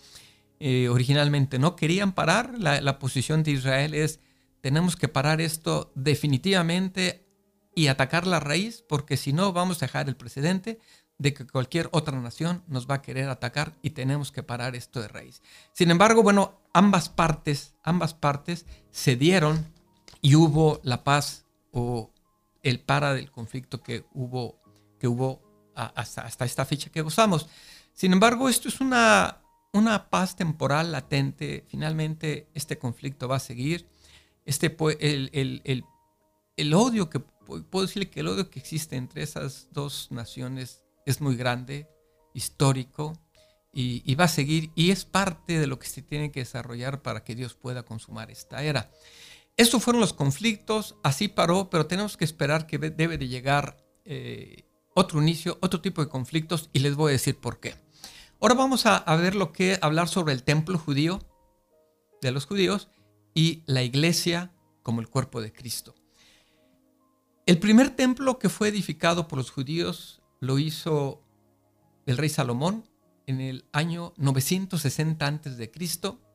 originalmente 0.91 1.59
no 1.59 1.75
querían 1.75 2.13
parar, 2.13 2.59
la, 2.59 2.81
la 2.81 2.99
posición 2.99 3.43
de 3.43 3.53
Israel 3.53 3.95
es 3.95 4.21
tenemos 4.61 4.95
que 4.95 5.09
parar 5.09 5.41
esto 5.41 5.91
definitivamente 5.95 7.30
y 7.75 7.87
atacar 7.87 8.27
la 8.27 8.41
raíz, 8.41 8.85
porque 8.89 9.17
si 9.17 9.33
no 9.33 9.53
vamos 9.53 9.79
a 9.79 9.87
dejar 9.87 10.09
el 10.09 10.17
precedente 10.17 10.79
de 11.19 11.35
que 11.35 11.47
cualquier 11.47 11.89
otra 11.93 12.19
nación 12.19 12.65
nos 12.67 12.89
va 12.89 12.97
a 12.97 13.03
querer 13.03 13.29
atacar 13.29 13.77
y 13.83 13.91
tenemos 13.91 14.33
que 14.33 14.43
parar 14.43 14.75
esto 14.75 15.01
de 15.01 15.09
raíz. 15.09 15.43
Sin 15.73 15.91
embargo, 15.91 16.23
bueno, 16.23 16.61
ambas 16.73 17.09
partes, 17.09 17.75
ambas 17.83 18.15
partes 18.15 18.65
cedieron 18.91 19.67
y 20.23 20.35
hubo 20.35 20.81
la 20.83 21.05
paz 21.05 21.45
o 21.73 22.11
el 22.63 22.81
para 22.81 23.13
del 23.15 23.31
conflicto 23.31 23.83
que 23.83 24.05
hubo, 24.13 24.61
que 24.99 25.09
hubo 25.09 25.43
hasta, 25.75 26.23
hasta 26.23 26.45
esta 26.45 26.65
fecha 26.65 26.91
que 26.91 27.03
gozamos. 27.03 27.49
Sin 27.93 28.13
embargo, 28.13 28.49
esto 28.49 28.69
es 28.69 28.81
una, 28.81 29.43
una 29.73 30.09
paz 30.11 30.37
temporal 30.37 30.93
latente. 30.93 31.65
Finalmente, 31.69 32.49
este 32.55 32.79
conflicto 32.79 33.29
va 33.29 33.37
a 33.37 33.41
seguir 33.41 33.87
este, 34.45 34.77
el, 35.01 35.85
el, 36.57 36.75
odio 36.75 37.11
que, 37.11 37.23
puedo 37.71 37.87
decirle 37.87 38.11
que 38.11 38.21
el 38.21 38.29
odio 38.29 38.51
que 38.51 38.59
existe 38.59 38.97
entre 38.97 39.23
esas 39.23 39.69
dos 39.73 40.09
naciones 40.11 40.83
es 41.07 41.21
muy 41.21 41.37
grande, 41.37 41.89
histórico, 42.35 43.13
y, 43.73 44.15
va 44.17 44.25
a 44.25 44.29
seguir, 44.29 44.71
y 44.75 44.91
es 44.91 45.05
parte 45.05 45.59
de 45.59 45.67
lo 45.67 45.79
que 45.79 45.87
se 45.87 46.03
tiene 46.03 46.33
que 46.33 46.41
desarrollar 46.41 47.03
para 47.03 47.23
que 47.23 47.35
Dios 47.35 47.55
pueda 47.55 47.85
consumar 47.85 48.31
esta 48.31 48.63
era. 48.65 48.91
Estos 49.57 49.83
fueron 49.83 50.01
los 50.01 50.13
conflictos, 50.13 50.97
así 51.03 51.29
paró, 51.29 51.71
pero 51.71 51.87
tenemos 51.87 52.17
que 52.17 52.25
esperar 52.25 52.67
que 52.67 52.79
debe 52.79 53.17
de 53.17 53.29
llegar 53.29 53.77
eh, 54.05 54.65
otro 54.95 55.23
inicio, 55.23 55.59
otro 55.61 55.81
tipo 55.81 56.03
de 56.03 56.11
conflictos, 56.11 56.71
y 56.73 56.81
les 56.81 56.97
voy 56.97 57.11
a 57.11 57.13
decir 57.13 57.37
por 57.39 57.61
qué. 57.61 57.75
Ahora 58.41 58.55
vamos 58.55 58.87
a, 58.87 58.97
a 58.97 59.17
ver 59.17 59.35
lo 59.35 59.53
que 59.53 59.79
hablar 59.83 60.09
sobre 60.09 60.33
el 60.33 60.43
templo 60.43 60.79
judío 60.79 61.21
de 62.23 62.33
los 62.33 62.47
judíos 62.47 62.89
y 63.35 63.63
la 63.67 63.83
iglesia 63.83 64.53
como 64.83 65.01
el 65.01 65.09
cuerpo 65.09 65.41
de 65.41 65.53
Cristo. 65.53 65.95
El 67.47 67.59
primer 67.59 67.91
templo 67.91 68.39
que 68.39 68.49
fue 68.49 68.69
edificado 68.69 69.27
por 69.27 69.39
los 69.39 69.51
judíos 69.51 70.23
lo 70.41 70.59
hizo 70.59 71.23
el 72.07 72.17
rey 72.17 72.29
Salomón 72.29 72.85
en 73.27 73.41
el 73.41 73.65
año 73.73 74.13
960 74.17 75.27
a.C. 75.27 75.73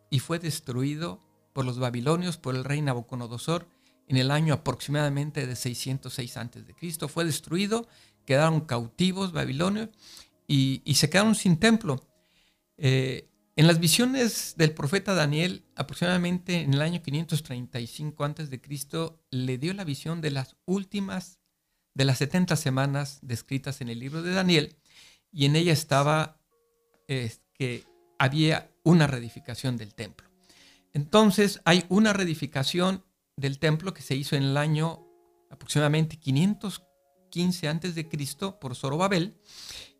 y 0.09 0.19
fue 0.19 0.39
destruido 0.39 1.21
por 1.53 1.65
los 1.65 1.79
babilonios 1.79 2.37
por 2.37 2.55
el 2.55 2.63
rey 2.63 2.81
Nabucodonosor 2.81 3.67
en 4.07 4.17
el 4.17 4.31
año 4.31 4.53
aproximadamente 4.53 5.47
de 5.47 5.55
606 5.55 6.37
a.C. 6.37 7.07
Fue 7.07 7.25
destruido, 7.25 7.87
quedaron 8.25 8.61
cautivos 8.61 9.31
babilonios 9.31 9.89
y, 10.47 10.81
se 10.95 11.09
quedaron 11.09 11.35
sin 11.35 11.57
templo. 11.57 12.05
Eh, 12.77 13.29
en 13.55 13.67
las 13.67 13.79
visiones 13.79 14.55
del 14.57 14.73
profeta 14.73 15.13
Daniel, 15.13 15.65
aproximadamente 15.75 16.61
en 16.61 16.73
el 16.73 16.81
año 16.81 17.01
535 17.01 18.23
a.C., 18.23 18.61
le 19.31 19.57
dio 19.57 19.73
la 19.73 19.83
visión 19.83 20.21
de 20.21 20.31
las 20.31 20.57
últimas 20.65 21.39
de 21.93 22.03
las 22.03 22.17
70 22.17 22.57
semanas 22.57 23.19
descritas 23.21 23.79
en 23.79 23.87
el 23.89 23.99
libro 23.99 24.21
de 24.21 24.33
Daniel, 24.33 24.75
y 25.31 25.45
en 25.45 25.55
ella 25.55 25.73
estaba 25.73 26.41
que 27.07 27.85
había 28.19 28.71
una 28.83 29.07
reedificación 29.07 29.77
del 29.77 29.93
templo. 29.93 30.27
Entonces 30.93 31.61
hay 31.65 31.85
una 31.89 32.13
reedificación 32.13 33.03
del 33.35 33.59
templo 33.59 33.93
que 33.93 34.01
se 34.01 34.15
hizo 34.15 34.35
en 34.35 34.43
el 34.43 34.57
año 34.57 35.05
aproximadamente 35.49 36.17
515 36.17 37.67
a.C. 37.67 38.09
por 38.59 38.75
Zorobabel 38.75 39.37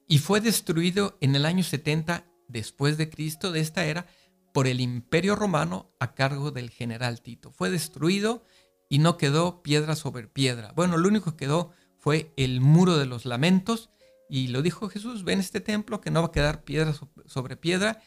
y 0.07 0.19
fue 0.19 0.39
destruido 0.39 1.17
en 1.19 1.35
el 1.35 1.45
año 1.45 1.63
70 1.63 2.25
después 2.47 2.97
de 2.97 3.10
Cristo 3.10 3.51
de 3.51 3.60
esta 3.60 3.86
era 3.86 4.08
por 4.53 4.67
el 4.67 4.79
imperio 4.79 5.36
romano 5.36 5.91
a 5.99 6.13
cargo 6.13 6.51
del 6.51 6.69
general 6.69 7.21
Tito. 7.21 7.51
Fue 7.51 7.69
destruido 7.69 8.45
y 8.89 8.99
no 8.99 9.17
quedó 9.17 9.62
piedra 9.62 9.95
sobre 9.95 10.27
piedra. 10.27 10.71
Bueno, 10.75 10.97
lo 10.97 11.08
único 11.08 11.31
que 11.31 11.45
quedó 11.45 11.71
fue 11.97 12.31
el 12.38 12.62
muro 12.62 12.97
de 12.97 13.05
los 13.05 13.25
lamentos 13.25 13.89
y 14.29 14.47
lo 14.47 14.62
dijo 14.62 14.89
Jesús, 14.89 15.23
ven 15.23 15.39
este 15.39 15.60
templo 15.60 16.01
que 16.01 16.12
no 16.12 16.21
va 16.21 16.27
a 16.27 16.31
quedar 16.31 16.63
piedra 16.63 16.93
sobre 17.25 17.58
piedra 17.58 18.01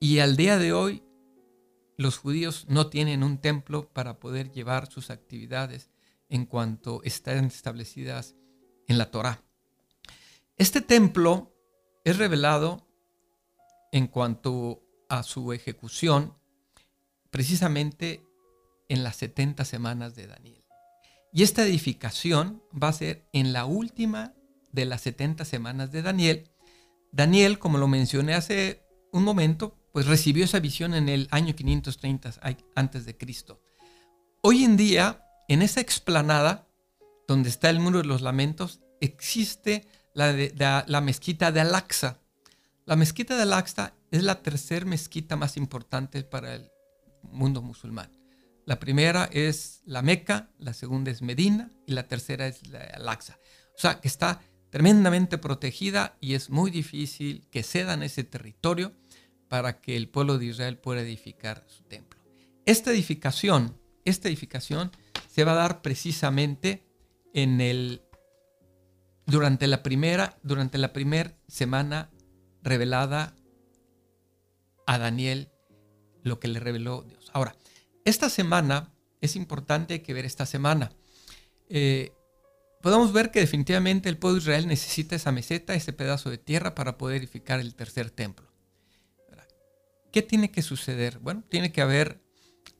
y 0.00 0.18
al 0.18 0.36
día 0.36 0.58
de 0.58 0.72
hoy 0.72 1.02
los 1.96 2.18
judíos 2.18 2.66
no 2.68 2.88
tienen 2.88 3.22
un 3.22 3.38
templo 3.38 3.88
para 3.92 4.18
poder 4.18 4.50
llevar 4.50 4.90
sus 4.90 5.10
actividades 5.10 5.90
en 6.28 6.46
cuanto 6.46 7.02
están 7.04 7.44
establecidas 7.46 8.34
en 8.88 8.98
la 8.98 9.10
Torá. 9.10 9.42
Este 10.56 10.80
templo 10.80 11.54
es 12.04 12.18
revelado 12.18 12.86
en 13.94 14.08
cuanto 14.08 14.82
a 15.08 15.22
su 15.22 15.52
ejecución 15.52 16.34
precisamente 17.30 18.26
en 18.88 19.04
las 19.04 19.14
70 19.14 19.64
semanas 19.64 20.16
de 20.16 20.26
Daniel. 20.26 20.64
Y 21.32 21.44
esta 21.44 21.62
edificación 21.62 22.60
va 22.70 22.88
a 22.88 22.92
ser 22.92 23.28
en 23.32 23.52
la 23.52 23.66
última 23.66 24.34
de 24.72 24.84
las 24.84 25.02
70 25.02 25.44
semanas 25.44 25.92
de 25.92 26.02
Daniel. 26.02 26.50
Daniel, 27.12 27.60
como 27.60 27.78
lo 27.78 27.86
mencioné 27.86 28.34
hace 28.34 28.84
un 29.12 29.22
momento, 29.22 29.76
pues 29.92 30.06
recibió 30.06 30.44
esa 30.44 30.58
visión 30.58 30.92
en 30.94 31.08
el 31.08 31.28
año 31.30 31.54
530 31.54 32.32
antes 32.74 33.06
de 33.06 33.16
Cristo. 33.16 33.62
Hoy 34.42 34.64
en 34.64 34.76
día, 34.76 35.24
en 35.46 35.62
esa 35.62 35.80
explanada 35.80 36.66
donde 37.28 37.48
está 37.48 37.70
el 37.70 37.78
muro 37.78 37.98
de 37.98 38.06
los 38.06 38.22
lamentos, 38.22 38.80
existe 39.00 39.86
la, 40.14 41.00
mezquita 41.00 41.52
de 41.52 41.60
Al-Aqsa, 41.60 42.18
la 42.86 42.96
mezquita 42.96 43.36
de 43.36 43.42
Al-Aqsa 43.42 43.94
es 44.10 44.22
la 44.22 44.42
tercera 44.42 44.84
mezquita 44.84 45.36
más 45.36 45.56
importante 45.56 46.22
para 46.22 46.54
el 46.54 46.70
mundo 47.22 47.62
musulmán. 47.62 48.10
La 48.66 48.78
primera 48.78 49.28
es 49.32 49.82
la 49.84 50.02
Meca, 50.02 50.50
la 50.58 50.72
segunda 50.72 51.10
es 51.10 51.22
Medina 51.22 51.70
y 51.86 51.92
la 51.92 52.08
tercera 52.08 52.46
es 52.46 52.66
la 52.68 52.80
Al-Aqsa. 52.80 53.38
O 53.76 53.78
sea, 53.78 54.00
que 54.00 54.08
está 54.08 54.40
tremendamente 54.70 55.38
protegida 55.38 56.16
y 56.20 56.34
es 56.34 56.50
muy 56.50 56.70
difícil 56.70 57.46
que 57.50 57.62
cedan 57.62 58.02
ese 58.02 58.24
territorio 58.24 58.92
para 59.48 59.80
que 59.80 59.96
el 59.96 60.08
pueblo 60.08 60.38
de 60.38 60.46
Israel 60.46 60.78
pueda 60.78 61.02
edificar 61.02 61.64
su 61.68 61.84
templo. 61.84 62.20
Esta 62.66 62.90
edificación, 62.90 63.78
esta 64.04 64.28
edificación 64.28 64.90
se 65.28 65.44
va 65.44 65.52
a 65.52 65.56
dar 65.56 65.82
precisamente 65.82 66.86
en 67.34 67.60
el 67.60 68.02
durante 69.26 69.66
la 69.66 69.82
primera 69.82 70.38
durante 70.42 70.76
la 70.76 70.92
primera 70.92 71.34
semana 71.48 72.10
revelada 72.64 73.36
a 74.86 74.98
Daniel 74.98 75.50
lo 76.22 76.40
que 76.40 76.48
le 76.48 76.58
reveló 76.58 77.02
Dios. 77.02 77.30
Ahora, 77.32 77.54
esta 78.04 78.28
semana 78.28 78.92
es 79.20 79.36
importante 79.36 80.02
que 80.02 80.14
ver 80.14 80.24
esta 80.24 80.46
semana. 80.46 80.90
Eh, 81.68 82.12
podemos 82.82 83.12
ver 83.12 83.30
que 83.30 83.40
definitivamente 83.40 84.08
el 84.08 84.18
pueblo 84.18 84.36
de 84.36 84.42
Israel 84.42 84.66
necesita 84.66 85.14
esa 85.14 85.32
meseta, 85.32 85.74
ese 85.74 85.92
pedazo 85.92 86.30
de 86.30 86.38
tierra 86.38 86.74
para 86.74 86.98
poder 86.98 87.18
edificar 87.18 87.60
el 87.60 87.74
tercer 87.74 88.10
templo. 88.10 88.52
¿Qué 90.12 90.22
tiene 90.22 90.50
que 90.50 90.62
suceder? 90.62 91.18
Bueno, 91.18 91.42
tiene 91.48 91.72
que 91.72 91.82
haber 91.82 92.22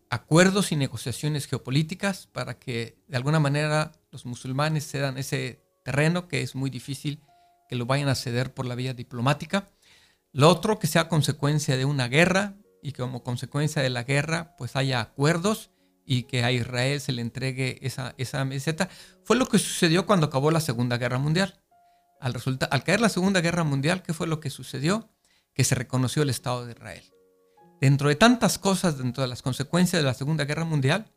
acuerdos 0.09 0.71
y 0.71 0.77
negociaciones 0.77 1.47
geopolíticas 1.47 2.29
para 2.29 2.59
que 2.59 2.97
de 3.09 3.17
alguna 3.17 3.41
manera 3.41 3.93
los 4.13 4.25
musulmanes 4.25 4.89
cedan 4.89 5.19
ese 5.19 5.61
terreno 5.85 6.29
que 6.29 6.43
es 6.43 6.55
muy 6.55 6.71
difícil 6.71 7.21
que 7.69 7.77
lo 7.77 7.87
vayan 7.87 8.09
a 8.09 8.15
ceder 8.15 8.55
por 8.55 8.67
la 8.67 8.75
vía 8.75 8.95
diplomática. 8.95 9.71
Lo 10.33 10.49
otro, 10.49 10.79
que 10.79 10.87
sea 10.87 11.09
consecuencia 11.09 11.77
de 11.77 11.85
una 11.85 12.09
guerra 12.09 12.55
y 12.83 12.93
que 12.93 13.03
como 13.03 13.23
consecuencia 13.23 13.83
de 13.83 13.91
la 13.91 14.03
guerra 14.03 14.55
pues 14.59 14.77
haya 14.77 15.01
acuerdos 15.01 15.71
y 16.05 16.25
que 16.25 16.45
a 16.45 16.53
Israel 16.53 17.01
se 17.01 17.13
le 17.13 17.23
entregue 17.23 17.79
esa, 17.83 18.15
esa 18.19 18.45
meseta. 18.45 18.89
Fue 19.23 19.37
lo 19.37 19.47
que 19.47 19.59
sucedió 19.59 20.07
cuando 20.07 20.27
acabó 20.27 20.51
la 20.51 20.61
Segunda 20.61 20.99
Guerra 20.99 21.19
Mundial. 21.19 21.63
Al, 22.21 22.35
al 22.71 22.85
caer 22.85 23.01
la 23.01 23.09
Segunda 23.09 23.41
Guerra 23.41 23.65
Mundial, 23.65 24.03
¿qué 24.03 24.13
fue 24.13 24.27
lo 24.27 24.41
que 24.41 24.51
sucedió? 24.51 25.09
Que 25.55 25.65
se 25.65 25.75
reconoció 25.75 26.23
el 26.23 26.31
Estado 26.31 26.67
de 26.67 26.73
Israel. 26.73 27.05
Dentro 27.81 28.09
de 28.09 28.17
tantas 28.17 28.59
cosas, 28.59 28.99
dentro 28.99 29.23
de 29.23 29.29
las 29.29 29.43
consecuencias 29.43 30.03
de 30.03 30.07
la 30.07 30.15
Segunda 30.15 30.45
Guerra 30.45 30.65
Mundial, 30.65 31.13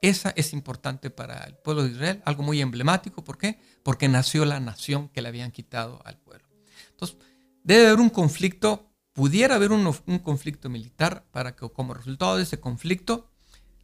esa 0.00 0.30
es 0.36 0.52
importante 0.52 1.10
para 1.10 1.44
el 1.44 1.54
pueblo 1.56 1.84
de 1.84 1.90
Israel, 1.90 2.22
algo 2.24 2.42
muy 2.42 2.60
emblemático. 2.60 3.24
¿Por 3.24 3.38
qué? 3.38 3.58
Porque 3.82 4.08
nació 4.08 4.44
la 4.44 4.60
nación 4.60 5.08
que 5.08 5.22
le 5.22 5.28
habían 5.28 5.50
quitado 5.50 6.00
al 6.04 6.18
pueblo. 6.18 6.46
Entonces, 6.90 7.16
debe 7.62 7.86
haber 7.86 8.00
un 8.00 8.10
conflicto, 8.10 8.90
pudiera 9.12 9.54
haber 9.54 9.72
un, 9.72 9.86
un 10.06 10.18
conflicto 10.18 10.68
militar 10.68 11.24
para 11.30 11.56
que 11.56 11.68
como 11.70 11.94
resultado 11.94 12.36
de 12.36 12.42
ese 12.42 12.60
conflicto 12.60 13.30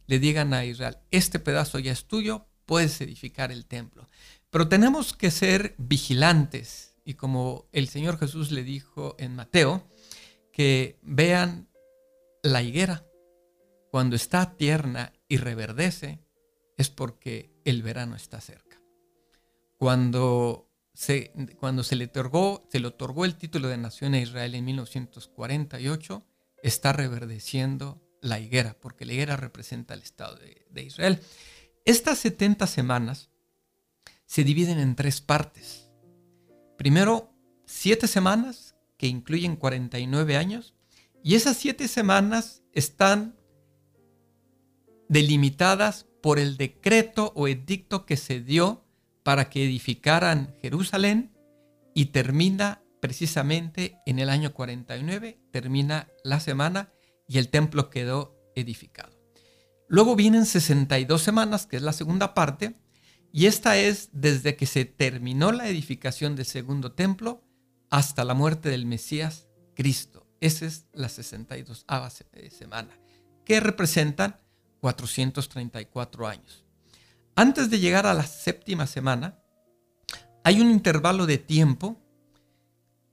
le 0.07 0.19
digan 0.19 0.53
a 0.53 0.65
Israel, 0.65 0.97
este 1.09 1.39
pedazo 1.39 1.79
ya 1.79 1.91
es 1.91 2.05
tuyo, 2.05 2.45
puedes 2.65 2.99
edificar 3.01 3.51
el 3.51 3.65
templo. 3.65 4.07
Pero 4.49 4.67
tenemos 4.67 5.13
que 5.13 5.31
ser 5.31 5.75
vigilantes 5.77 6.91
y 7.05 7.15
como 7.15 7.67
el 7.71 7.87
Señor 7.87 8.19
Jesús 8.19 8.51
le 8.51 8.63
dijo 8.63 9.15
en 9.17 9.35
Mateo, 9.35 9.87
que 10.51 10.99
vean 11.01 11.69
la 12.43 12.61
higuera, 12.61 13.05
cuando 13.91 14.15
está 14.15 14.55
tierna 14.55 15.11
y 15.27 15.35
reverdece, 15.35 16.23
es 16.77 16.89
porque 16.89 17.53
el 17.65 17.83
verano 17.83 18.15
está 18.15 18.39
cerca. 18.39 18.81
Cuando 19.77 20.71
se, 20.93 21.33
cuando 21.59 21.83
se 21.83 21.97
le 21.97 22.05
otorgó, 22.05 22.65
se 22.71 22.79
le 22.79 22.87
otorgó 22.87 23.25
el 23.25 23.35
título 23.35 23.67
de 23.67 23.77
nación 23.77 24.13
a 24.13 24.19
Israel 24.19 24.55
en 24.55 24.63
1948, 24.63 26.25
está 26.63 26.93
reverdeciendo 26.93 28.01
la 28.21 28.39
higuera, 28.39 28.77
porque 28.79 29.05
la 29.05 29.11
higuera 29.11 29.35
representa 29.35 29.93
el 29.93 30.03
Estado 30.03 30.37
de, 30.37 30.65
de 30.69 30.83
Israel. 30.83 31.19
Estas 31.83 32.17
70 32.19 32.67
semanas 32.67 33.29
se 34.25 34.45
dividen 34.45 34.79
en 34.79 34.95
tres 34.95 35.19
partes. 35.19 35.89
Primero, 36.77 37.33
siete 37.65 38.07
semanas 38.07 38.75
que 38.97 39.07
incluyen 39.07 39.57
49 39.57 40.37
años 40.37 40.75
y 41.23 41.35
esas 41.35 41.57
siete 41.57 41.89
semanas 41.89 42.63
están 42.71 43.35
delimitadas 45.11 46.05
por 46.21 46.39
el 46.39 46.55
decreto 46.55 47.33
o 47.35 47.49
edicto 47.49 48.05
que 48.05 48.15
se 48.15 48.39
dio 48.39 48.85
para 49.23 49.49
que 49.49 49.65
edificaran 49.65 50.55
Jerusalén 50.61 51.37
y 51.93 52.05
termina 52.05 52.81
precisamente 53.01 53.97
en 54.05 54.19
el 54.19 54.29
año 54.29 54.53
49, 54.53 55.37
termina 55.51 56.07
la 56.23 56.39
semana 56.39 56.93
y 57.27 57.39
el 57.39 57.49
templo 57.49 57.89
quedó 57.89 58.37
edificado. 58.55 59.11
Luego 59.89 60.15
vienen 60.15 60.45
62 60.45 61.21
semanas, 61.21 61.65
que 61.65 61.75
es 61.75 61.81
la 61.81 61.91
segunda 61.91 62.33
parte, 62.33 62.77
y 63.33 63.47
esta 63.47 63.75
es 63.77 64.11
desde 64.13 64.55
que 64.55 64.65
se 64.65 64.85
terminó 64.85 65.51
la 65.51 65.67
edificación 65.67 66.37
del 66.37 66.45
segundo 66.45 66.93
templo 66.93 67.43
hasta 67.89 68.23
la 68.23 68.33
muerte 68.33 68.69
del 68.69 68.85
Mesías 68.85 69.49
Cristo. 69.75 70.25
Esa 70.39 70.67
es 70.67 70.85
la 70.93 71.09
62 71.09 71.85
eh, 72.31 72.49
semana, 72.49 72.97
que 73.43 73.59
representan 73.59 74.39
434 74.81 76.27
años. 76.27 76.65
Antes 77.35 77.69
de 77.69 77.79
llegar 77.79 78.05
a 78.05 78.13
la 78.13 78.25
séptima 78.25 78.87
semana, 78.87 79.39
hay 80.43 80.59
un 80.59 80.69
intervalo 80.69 81.25
de 81.25 81.37
tiempo. 81.37 81.97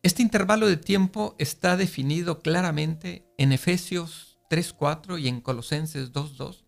Este 0.02 0.22
intervalo 0.22 0.66
de 0.66 0.76
tiempo 0.76 1.36
está 1.38 1.76
definido 1.76 2.40
claramente 2.40 3.26
en 3.36 3.52
Efesios 3.52 4.38
3.4 4.50 5.20
y 5.20 5.28
en 5.28 5.40
Colosenses 5.40 6.12
2.2, 6.12 6.64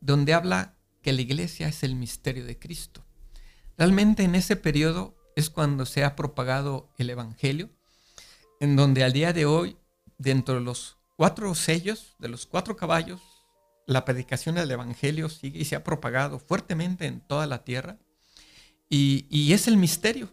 donde 0.00 0.34
habla 0.34 0.76
que 1.02 1.12
la 1.12 1.22
iglesia 1.22 1.68
es 1.68 1.82
el 1.82 1.94
misterio 1.96 2.44
de 2.44 2.58
Cristo. 2.58 3.04
Realmente 3.76 4.22
en 4.22 4.34
ese 4.34 4.56
periodo 4.56 5.16
es 5.36 5.50
cuando 5.50 5.86
se 5.86 6.04
ha 6.04 6.14
propagado 6.14 6.92
el 6.98 7.10
Evangelio, 7.10 7.70
en 8.60 8.76
donde 8.76 9.04
al 9.04 9.12
día 9.12 9.32
de 9.32 9.46
hoy 9.46 9.76
dentro 10.18 10.54
de 10.54 10.60
los 10.60 10.96
cuatro 11.16 11.54
sellos, 11.54 12.14
de 12.18 12.28
los 12.28 12.46
cuatro 12.46 12.76
caballos, 12.76 13.20
la 13.86 14.04
predicación 14.04 14.54
del 14.54 14.70
Evangelio 14.70 15.28
sigue 15.28 15.60
y 15.60 15.64
se 15.64 15.76
ha 15.76 15.84
propagado 15.84 16.38
fuertemente 16.38 17.06
en 17.06 17.20
toda 17.20 17.46
la 17.46 17.64
tierra. 17.64 17.98
Y, 18.88 19.52
es 19.52 19.66
el 19.66 19.76
misterio, 19.76 20.32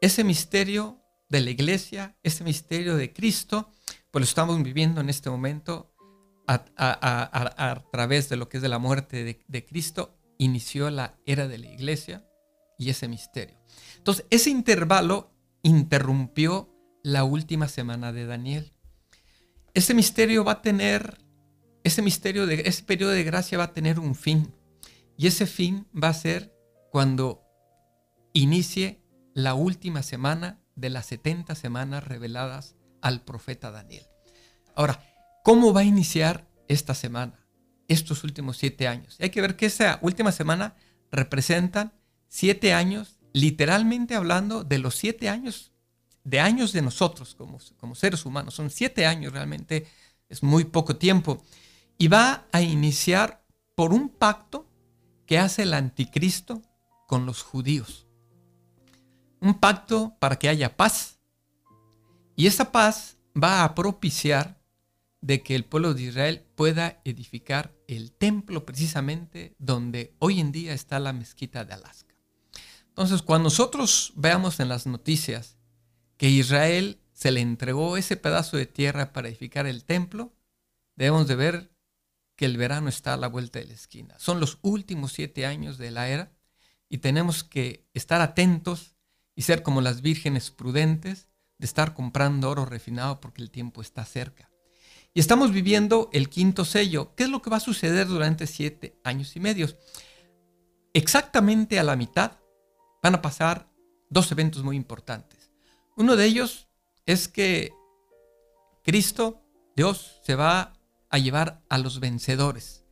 ese 0.00 0.24
misterio 0.24 1.00
de 1.28 1.40
la 1.40 1.50
iglesia, 1.50 2.18
ese 2.22 2.44
misterio 2.44 2.96
de 2.96 3.12
Cristo, 3.12 3.70
pues 4.10 4.20
lo 4.20 4.24
estamos 4.24 4.62
viviendo 4.62 5.00
en 5.00 5.08
este 5.08 5.30
momento 5.30 5.94
a, 6.46 7.84
través 7.90 8.28
de 8.28 8.36
lo 8.36 8.48
que 8.48 8.58
es 8.58 8.62
de 8.62 8.68
la 8.68 8.78
muerte 8.78 9.24
de, 9.24 9.40
de 9.48 9.64
Cristo, 9.64 10.18
inició 10.36 10.90
la 10.90 11.18
era 11.24 11.48
de 11.48 11.58
la 11.58 11.66
iglesia 11.66 12.28
y 12.78 12.90
ese 12.90 13.08
misterio. 13.08 13.58
Entonces, 13.96 14.26
ese 14.28 14.50
intervalo 14.50 15.32
interrumpió 15.62 16.74
la 17.02 17.24
última 17.24 17.68
semana 17.68 18.12
de 18.12 18.26
Daniel 18.26 18.74
ese 19.74 19.92
misterio 19.92 20.44
va 20.44 20.52
a 20.52 20.62
tener, 20.62 21.18
ese 21.84 22.02
misterio 22.02 22.46
de 22.46 22.62
ese 22.66 22.82
periodo 22.82 23.12
de 23.12 23.24
gracia 23.24 23.58
va 23.58 23.64
a 23.64 23.72
tener 23.74 24.00
un 24.00 24.14
fin. 24.14 24.52
Y 25.16 25.26
ese 25.26 25.46
fin 25.46 25.86
va 25.94 26.08
a 26.08 26.14
ser 26.14 26.52
cuando 26.90 27.42
inicie 28.32 29.00
la 29.34 29.54
última 29.54 30.02
semana 30.02 30.60
de 30.74 30.90
las 30.90 31.06
70 31.06 31.54
semanas 31.54 32.04
reveladas 32.04 32.74
al 33.00 33.22
profeta 33.22 33.70
Daniel. 33.70 34.06
Ahora, 34.74 35.04
¿cómo 35.44 35.72
va 35.72 35.82
a 35.82 35.84
iniciar 35.84 36.48
esta 36.68 36.94
semana? 36.94 37.46
Estos 37.86 38.24
últimos 38.24 38.56
siete 38.56 38.88
años. 38.88 39.16
hay 39.20 39.30
que 39.30 39.42
ver 39.42 39.56
que 39.56 39.66
esa 39.66 39.98
última 40.02 40.32
semana 40.32 40.74
representan 41.12 41.92
siete 42.28 42.72
años, 42.72 43.18
literalmente 43.32 44.14
hablando 44.14 44.64
de 44.64 44.78
los 44.78 44.96
siete 44.96 45.28
años 45.28 45.70
de 46.24 46.40
años 46.40 46.72
de 46.72 46.82
nosotros 46.82 47.34
como, 47.34 47.58
como 47.76 47.94
seres 47.94 48.24
humanos. 48.24 48.54
Son 48.54 48.70
siete 48.70 49.06
años 49.06 49.32
realmente, 49.32 49.86
es 50.28 50.42
muy 50.42 50.64
poco 50.64 50.96
tiempo. 50.96 51.44
Y 51.98 52.08
va 52.08 52.46
a 52.52 52.60
iniciar 52.60 53.44
por 53.74 53.92
un 53.92 54.08
pacto 54.08 54.68
que 55.26 55.38
hace 55.38 55.62
el 55.62 55.74
anticristo 55.74 56.62
con 57.06 57.26
los 57.26 57.42
judíos. 57.42 58.06
Un 59.40 59.54
pacto 59.58 60.16
para 60.18 60.36
que 60.36 60.48
haya 60.48 60.76
paz. 60.76 61.18
Y 62.36 62.46
esa 62.46 62.72
paz 62.72 63.16
va 63.40 63.64
a 63.64 63.74
propiciar 63.74 64.60
de 65.20 65.42
que 65.42 65.54
el 65.54 65.64
pueblo 65.64 65.94
de 65.94 66.02
Israel 66.02 66.44
pueda 66.54 67.00
edificar 67.04 67.74
el 67.88 68.12
templo 68.12 68.66
precisamente 68.66 69.54
donde 69.58 70.14
hoy 70.18 70.40
en 70.40 70.52
día 70.52 70.74
está 70.74 70.98
la 70.98 71.12
mezquita 71.12 71.64
de 71.64 71.74
Alaska. 71.74 72.14
Entonces, 72.88 73.22
cuando 73.22 73.44
nosotros 73.44 74.12
veamos 74.16 74.60
en 74.60 74.68
las 74.68 74.86
noticias 74.86 75.56
que 76.16 76.28
Israel 76.28 77.00
se 77.12 77.30
le 77.30 77.40
entregó 77.40 77.96
ese 77.96 78.16
pedazo 78.16 78.56
de 78.56 78.66
tierra 78.66 79.12
para 79.12 79.28
edificar 79.28 79.66
el 79.66 79.84
templo, 79.84 80.32
debemos 80.94 81.26
de 81.26 81.36
ver 81.36 81.73
que 82.36 82.46
el 82.46 82.56
verano 82.56 82.88
está 82.88 83.14
a 83.14 83.16
la 83.16 83.28
vuelta 83.28 83.58
de 83.58 83.66
la 83.66 83.74
esquina. 83.74 84.18
Son 84.18 84.40
los 84.40 84.58
últimos 84.62 85.12
siete 85.12 85.46
años 85.46 85.78
de 85.78 85.90
la 85.90 86.08
era 86.08 86.32
y 86.88 86.98
tenemos 86.98 87.44
que 87.44 87.86
estar 87.94 88.20
atentos 88.20 88.94
y 89.34 89.42
ser 89.42 89.62
como 89.62 89.80
las 89.80 90.00
vírgenes 90.00 90.50
prudentes 90.50 91.28
de 91.58 91.66
estar 91.66 91.94
comprando 91.94 92.50
oro 92.50 92.64
refinado 92.66 93.20
porque 93.20 93.42
el 93.42 93.50
tiempo 93.50 93.80
está 93.82 94.04
cerca. 94.04 94.50
Y 95.12 95.20
estamos 95.20 95.52
viviendo 95.52 96.10
el 96.12 96.28
quinto 96.28 96.64
sello. 96.64 97.14
¿Qué 97.14 97.24
es 97.24 97.28
lo 97.28 97.40
que 97.40 97.50
va 97.50 97.58
a 97.58 97.60
suceder 97.60 98.08
durante 98.08 98.46
siete 98.48 98.98
años 99.04 99.36
y 99.36 99.40
medio? 99.40 99.68
Exactamente 100.92 101.78
a 101.78 101.84
la 101.84 101.94
mitad 101.94 102.32
van 103.02 103.14
a 103.14 103.22
pasar 103.22 103.68
dos 104.10 104.30
eventos 104.32 104.62
muy 104.64 104.76
importantes. 104.76 105.50
Uno 105.96 106.16
de 106.16 106.24
ellos 106.24 106.68
es 107.06 107.28
que 107.28 107.72
Cristo, 108.82 109.42
Dios, 109.76 110.20
se 110.24 110.34
va 110.34 110.73
a 111.14 111.18
llevar 111.18 111.62
a 111.68 111.78
los 111.78 112.00
vencedores. 112.00 112.84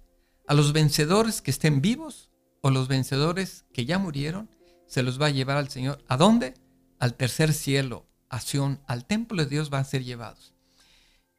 A 0.46 0.54
los 0.54 0.72
vencedores 0.72 1.42
que 1.42 1.50
estén 1.50 1.80
vivos 1.82 2.30
o 2.60 2.70
los 2.70 2.88
vencedores 2.88 3.64
que 3.72 3.84
ya 3.84 3.98
murieron, 3.98 4.50
se 4.86 5.02
los 5.02 5.20
va 5.20 5.26
a 5.26 5.30
llevar 5.30 5.56
al 5.56 5.68
Señor. 5.68 6.04
¿A 6.06 6.16
dónde? 6.16 6.54
Al 7.00 7.14
tercer 7.14 7.52
cielo, 7.52 8.06
a 8.28 8.40
Sion, 8.40 8.80
al 8.86 9.06
templo 9.06 9.42
de 9.42 9.48
Dios 9.48 9.70
van 9.70 9.82
a 9.82 9.84
ser 9.84 10.04
llevados. 10.04 10.54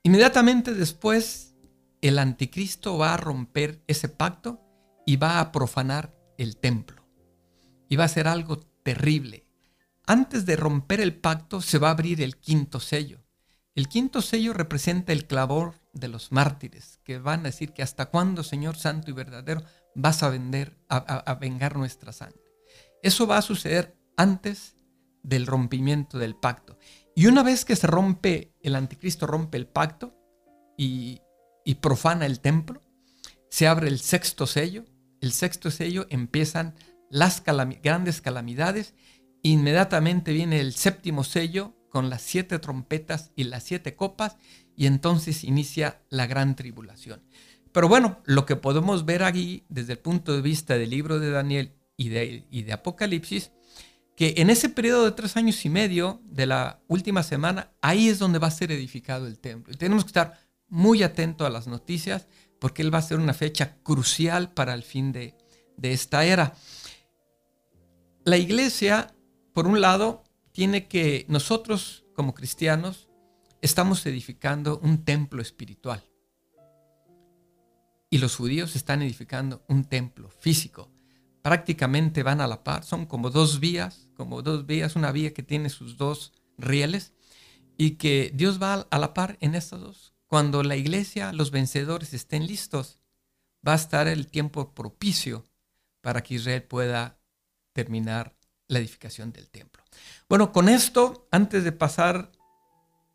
Inmediatamente 0.03 0.73
después, 0.73 1.55
el 2.01 2.19
anticristo 2.19 2.97
va 2.97 3.13
a 3.13 3.17
romper 3.17 3.81
ese 3.87 4.09
pacto 4.09 4.59
y 5.05 5.15
va 5.15 5.39
a 5.39 5.53
profanar 5.53 6.13
el 6.37 6.57
templo. 6.57 7.07
Y 7.87 7.95
va 7.95 8.05
a 8.05 8.09
ser 8.09 8.27
algo 8.27 8.59
terrible. 8.59 9.47
Antes 10.05 10.45
de 10.45 10.57
romper 10.57 10.99
el 10.99 11.15
pacto 11.15 11.61
se 11.61 11.77
va 11.77 11.87
a 11.87 11.91
abrir 11.91 12.21
el 12.21 12.37
quinto 12.37 12.81
sello. 12.81 13.22
El 13.75 13.87
quinto 13.87 14.21
sello 14.21 14.53
representa 14.53 15.13
el 15.13 15.25
clavor 15.25 15.75
de 15.93 16.07
los 16.07 16.31
mártires, 16.31 16.99
que 17.03 17.17
van 17.17 17.41
a 17.41 17.43
decir 17.43 17.73
que 17.73 17.81
hasta 17.81 18.07
cuándo, 18.07 18.43
Señor 18.43 18.75
Santo 18.77 19.09
y 19.09 19.13
verdadero, 19.13 19.63
vas 19.95 20.21
a, 20.21 20.29
vender, 20.29 20.77
a, 20.89 21.33
vengar 21.35 21.75
nuestra 21.75 22.11
sangre. 22.13 22.43
Eso 23.01 23.25
va 23.25 23.37
a 23.37 23.41
suceder 23.41 23.97
antes 24.15 24.75
del 25.23 25.47
rompimiento 25.47 26.19
del 26.19 26.35
pacto. 26.35 26.77
Y 27.15 27.25
una 27.25 27.41
vez 27.41 27.65
que 27.65 27.75
se 27.75 27.87
rompe, 27.87 28.53
el 28.61 28.75
anticristo 28.75 29.25
rompe 29.25 29.57
el 29.57 29.67
pacto 29.67 30.15
y, 30.77 31.21
y 31.65 31.75
profana 31.75 32.27
el 32.27 32.41
templo, 32.41 32.83
se 33.49 33.67
abre 33.67 33.87
el 33.87 33.99
sexto 33.99 34.45
sello. 34.45 34.85
El 35.21 35.31
sexto 35.31 35.71
sello 35.71 36.05
empiezan 36.09 36.75
las 37.09 37.43
grandes 37.43 38.21
calamidades. 38.21 38.93
Inmediatamente 39.41 40.31
viene 40.31 40.59
el 40.59 40.73
séptimo 40.73 41.23
sello 41.23 41.75
con 41.93 42.09
las 42.09 42.23
siete 42.23 42.57
trompetas 42.57 43.29
y 43.35 43.43
las 43.43 43.61
siete 43.61 43.95
copas 43.95 44.37
y 44.75 44.87
entonces 44.87 45.43
inicia 45.43 46.01
la 46.09 46.25
gran 46.25 46.55
tribulación. 46.55 47.21
Pero 47.71 47.87
bueno, 47.87 48.19
lo 48.25 48.47
que 48.47 48.55
podemos 48.55 49.05
ver 49.05 49.21
aquí 49.21 49.63
desde 49.69 49.93
el 49.93 49.99
punto 49.99 50.33
de 50.33 50.41
vista 50.41 50.75
del 50.75 50.89
libro 50.89 51.19
de 51.19 51.29
Daniel 51.29 51.75
y 51.95 52.09
de, 52.09 52.73
Apocalipsis, 52.73 53.51
que 54.15 54.33
en 54.37 54.49
ese 54.49 54.69
periodo 54.69 55.05
de 55.05 55.11
tres 55.11 55.37
años 55.37 55.63
y 55.65 55.69
medio 55.69 56.19
de 56.25 56.47
la 56.47 56.81
última 56.87 57.21
semana, 57.21 57.69
ahí 57.79 58.09
es 58.09 58.17
donde 58.17 58.39
va 58.39 58.47
a 58.47 58.51
ser 58.51 58.71
edificado 58.71 59.27
el 59.27 59.37
templo. 59.37 59.71
Y 59.71 59.77
tenemos 59.77 60.03
que 60.03 60.09
estar 60.09 60.39
muy 60.69 61.03
atentos 61.03 61.45
a 61.45 61.51
las 61.51 61.67
noticias 61.67 62.25
porque 62.59 62.81
él 62.81 62.91
va 62.91 62.97
a 62.97 63.03
ser 63.03 63.19
una 63.19 63.35
fecha 63.35 63.77
crucial 63.83 64.51
para 64.51 64.73
el 64.73 64.81
fin 64.81 65.11
de 65.11 65.35
esta 65.79 66.25
era. 66.25 66.55
La 68.25 68.37
iglesia, 68.37 69.13
por 69.53 69.67
un 69.67 69.79
lado, 69.79 70.23
tiene 70.53 70.87
que 70.87 71.25
nosotros 71.27 72.05
como 72.13 72.33
cristianos 72.33 73.09
estamos 73.61 74.05
edificando 74.05 74.79
un 74.79 75.03
templo 75.03 75.41
espiritual. 75.41 76.03
Y 78.09 78.19
los 78.19 78.35
judíos 78.35 78.75
están 78.75 79.01
edificando 79.01 79.65
un 79.67 79.85
templo 79.85 80.29
físico. 80.29 80.91
Prácticamente 81.41 82.23
van 82.23 82.39
a 82.39 82.47
la 82.47 82.63
par, 82.63 82.83
son 82.83 83.07
como 83.07 83.31
dos 83.31 83.59
vías, 83.59 84.07
como 84.15 84.41
dos 84.41 84.65
vías, 84.65 84.95
una 84.95 85.11
vía 85.11 85.33
que 85.33 85.43
tiene 85.43 85.69
sus 85.69 85.97
dos 85.97 86.31
rieles 86.57 87.13
y 87.75 87.91
que 87.91 88.31
Dios 88.33 88.61
va 88.61 88.85
a 88.89 88.99
la 88.99 89.13
par 89.13 89.37
en 89.41 89.55
estas 89.55 89.81
dos. 89.81 90.13
Cuando 90.27 90.63
la 90.63 90.75
iglesia, 90.75 91.33
los 91.33 91.51
vencedores 91.51 92.13
estén 92.13 92.45
listos, 92.45 92.99
va 93.67 93.73
a 93.73 93.77
estar 93.77 94.07
el 94.07 94.27
tiempo 94.27 94.73
propicio 94.73 95.45
para 96.01 96.21
que 96.21 96.35
Israel 96.35 96.63
pueda 96.63 97.17
terminar 97.73 98.35
la 98.67 98.79
edificación 98.79 99.31
del 99.31 99.49
templo. 99.49 99.82
Bueno, 100.29 100.51
con 100.51 100.69
esto, 100.69 101.27
antes 101.31 101.63
de 101.63 101.71
pasar 101.71 102.31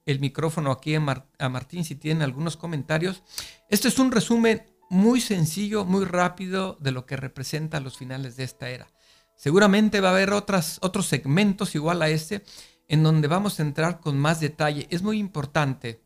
el 0.07 0.21
micrófono 0.21 0.71
aquí 0.71 0.95
a, 0.95 1.49
Martín 1.49 1.85
si 1.85 1.95
tiene 1.95 2.25
algunos 2.25 2.57
comentarios, 2.57 3.23
este 3.69 3.89
es 3.89 3.99
un 3.99 4.13
resumen 4.13 4.65
muy 4.89 5.21
sencillo, 5.21 5.85
muy 5.85 6.05
rápido 6.05 6.77
de 6.81 6.93
lo 6.93 7.07
que 7.07 7.17
representa 7.17 7.81
los 7.81 7.99
finales 7.99 8.37
de 8.37 8.45
esta 8.45 8.71
era. 8.71 8.89
Seguramente 9.37 10.01
va 10.01 10.09
a 10.09 10.13
haber 10.13 10.33
otros 10.33 11.07
segmentos 11.07 11.75
igual 11.75 12.03
a 12.03 12.09
este 12.09 12.43
en 12.89 13.03
donde 13.03 13.29
vamos 13.29 13.59
a 13.59 13.63
entrar 13.63 14.01
con 14.01 14.19
más 14.19 14.41
detalle. 14.41 14.87
Es 14.91 15.03
muy 15.03 15.19
importante 15.19 16.03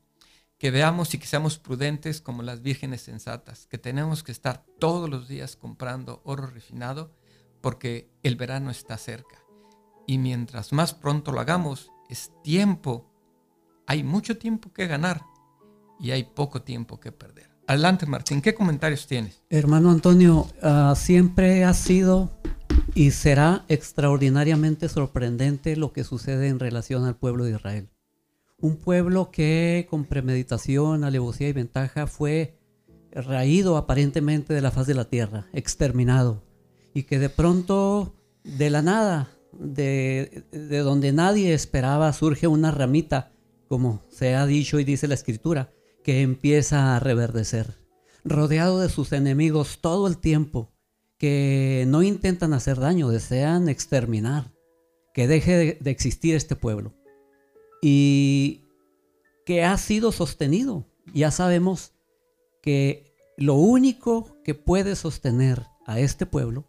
que 0.59 0.71
veamos 0.71 1.15
y 1.15 1.19
que 1.19 1.27
seamos 1.27 1.59
prudentes 1.59 2.21
como 2.21 2.43
las 2.43 2.63
vírgenes 2.63 3.03
sensatas, 3.03 3.67
que 3.67 3.79
tenemos 3.79 4.23
que 4.23 4.33
estar 4.33 4.65
todos 4.79 5.09
los 5.09 5.29
días 5.29 5.57
comprando 5.57 6.23
oro 6.25 6.47
refinado 6.47 7.15
porque 7.61 8.11
el 8.23 8.37
verano 8.37 8.71
está 8.71 8.97
cerca 8.97 9.42
y 10.07 10.19
mientras 10.19 10.73
más 10.73 10.95
pronto 10.95 11.33
lo 11.33 11.41
hagamos, 11.41 11.91
es 12.09 12.33
tiempo. 12.43 13.11
Hay 13.87 14.03
mucho 14.03 14.39
tiempo 14.39 14.73
que 14.73 14.87
ganar 14.87 15.23
y 15.99 16.11
hay 16.11 16.25
poco 16.25 16.63
tiempo 16.63 17.01
que 17.01 17.13
perder. 17.13 17.51
Adelante, 17.67 18.07
Martín, 18.07 18.43
¿qué 18.43 18.55
comentarios 18.55 19.07
tienes? 19.07 19.43
Hermano 19.49 19.91
Antonio, 19.91 20.47
ah, 20.63 20.95
siempre 20.97 21.65
ha 21.65 21.73
sido 21.75 22.31
y 22.95 23.13
será 23.13 23.65
extraordinariamente 23.69 24.89
sorprendente 24.89 25.77
lo 25.77 25.93
que 25.93 26.05
sucede 26.05 26.49
en 26.49 26.59
relación 26.59 27.05
al 27.05 27.17
pueblo 27.17 27.45
de 27.45 27.53
Israel. 27.53 27.89
Un 28.59 28.77
pueblo 28.77 29.31
que 29.31 29.87
con 29.89 30.05
premeditación, 30.05 31.05
alevosía 31.05 31.49
y 31.49 31.53
ventaja 31.53 32.07
fue 32.07 32.59
raído 33.13 33.77
aparentemente 33.77 34.55
de 34.55 34.61
la 34.61 34.71
faz 34.71 34.87
de 34.87 34.95
la 34.95 35.05
tierra, 35.05 35.47
exterminado, 35.53 36.43
y 36.95 37.05
que 37.05 37.19
de 37.19 37.29
pronto, 37.29 38.15
de 38.45 38.71
la 38.71 38.83
nada, 38.83 39.31
de, 39.59 40.45
donde 40.85 41.13
nadie 41.13 41.55
esperaba 41.55 42.13
surge 42.13 42.47
una 42.47 42.71
ramita, 42.71 43.33
como 43.69 44.03
se 44.11 44.35
ha 44.35 44.47
dicho 44.47 44.79
y 44.79 44.85
dice 44.85 45.09
la 45.09 45.15
escritura, 45.15 45.73
que 46.05 46.23
empieza 46.23 46.97
a 46.97 47.01
reverdecer, 47.01 47.79
rodeado 48.25 48.81
de 48.81 48.89
sus 48.89 49.13
enemigos 49.13 49.79
todo 49.81 50.07
el 50.07 50.19
tiempo, 50.19 50.73
que 51.19 51.85
no 51.87 52.03
intentan 52.03 52.53
hacer 52.53 52.81
daño, 52.81 53.09
desean 53.09 53.69
exterminar, 53.69 54.53
que 55.15 55.29
deje 55.29 55.57
de, 55.57 55.79
de 55.81 55.91
existir 55.91 56.35
este 56.35 56.57
pueblo. 56.57 56.95
Y 57.81 58.63
que 59.45 59.65
ha 59.65 59.77
sido 59.77 60.13
sostenido. 60.13 60.87
Ya 61.13 61.31
sabemos 61.31 61.93
que 62.63 63.13
lo 63.37 63.55
único 63.55 64.41
que 64.45 64.55
puede 64.55 64.97
sostener 64.97 65.67
a 65.87 65.99
este 65.99 66.27
pueblo 66.27 66.65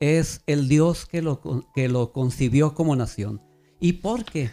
es 0.00 0.42
el 0.46 0.68
Dios 0.68 1.06
que 1.06 1.22
lo, 1.22 1.40
que 1.74 1.88
lo 1.88 2.12
concibió 2.12 2.74
como 2.74 2.96
nación. 2.96 3.42
¿Y 3.80 3.94
por 3.94 4.24
qué? 4.24 4.50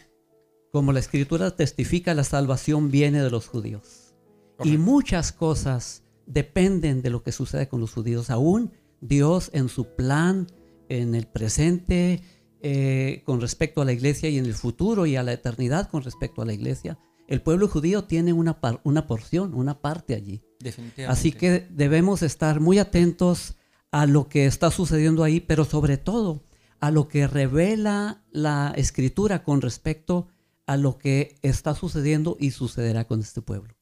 Como 0.72 0.92
la 0.92 1.00
escritura 1.00 1.56
testifica, 1.56 2.14
la 2.14 2.24
salvación 2.24 2.92
viene 2.92 3.22
de 3.22 3.30
los 3.30 3.48
judíos. 3.48 4.16
Y 4.64 4.78
muchas 4.78 5.32
cosas 5.32 6.04
dependen 6.26 7.02
de 7.02 7.10
lo 7.10 7.24
que 7.24 7.32
sucede 7.32 7.68
con 7.68 7.82
los 7.82 7.94
judíos. 7.94 8.30
Aún 8.30 8.72
Dios 9.02 9.50
en 9.54 9.70
su 9.70 9.96
plan, 9.96 10.48
en 10.90 11.16
el 11.16 11.28
presente, 11.28 12.22
eh, 12.62 13.24
con 13.26 13.42
respecto 13.42 13.82
a 13.82 13.86
la 13.86 13.92
iglesia 13.92 14.30
y 14.30 14.38
en 14.38 14.46
el 14.46 14.54
futuro 14.54 15.06
y 15.06 15.16
a 15.16 15.24
la 15.24 15.34
eternidad 15.34 15.90
con 15.90 16.04
respecto 16.04 16.42
a 16.42 16.46
la 16.46 16.54
iglesia, 16.54 16.98
el 17.28 17.42
pueblo 17.42 17.68
judío 17.68 18.06
tiene 18.06 18.34
una, 18.34 18.60
una 18.84 19.08
porción, 19.08 19.54
una 19.54 19.82
parte 19.82 20.14
allí. 20.14 20.44
Así 21.08 21.32
que 21.32 21.68
debemos 21.70 22.22
estar 22.22 22.60
muy 22.60 22.80
atentos 22.80 23.58
a 23.94 24.08
lo 24.08 24.28
que 24.28 24.48
está 24.48 24.72
sucediendo 24.72 25.24
ahí, 25.24 25.40
pero 25.40 25.66
sobre 25.66 25.98
todo 25.98 26.44
a 26.80 26.90
lo 26.90 27.08
que 27.08 27.28
revela 27.28 28.24
la 28.32 28.74
escritura 28.76 29.44
con 29.44 29.62
respecto 29.62 30.30
a 30.66 30.78
lo 30.78 30.98
que 30.98 31.36
está 31.44 31.76
sucediendo 31.76 32.36
y 32.40 32.52
sucederá 32.52 33.06
con 33.06 33.20
este 33.20 33.44
pueblo. 33.44 33.76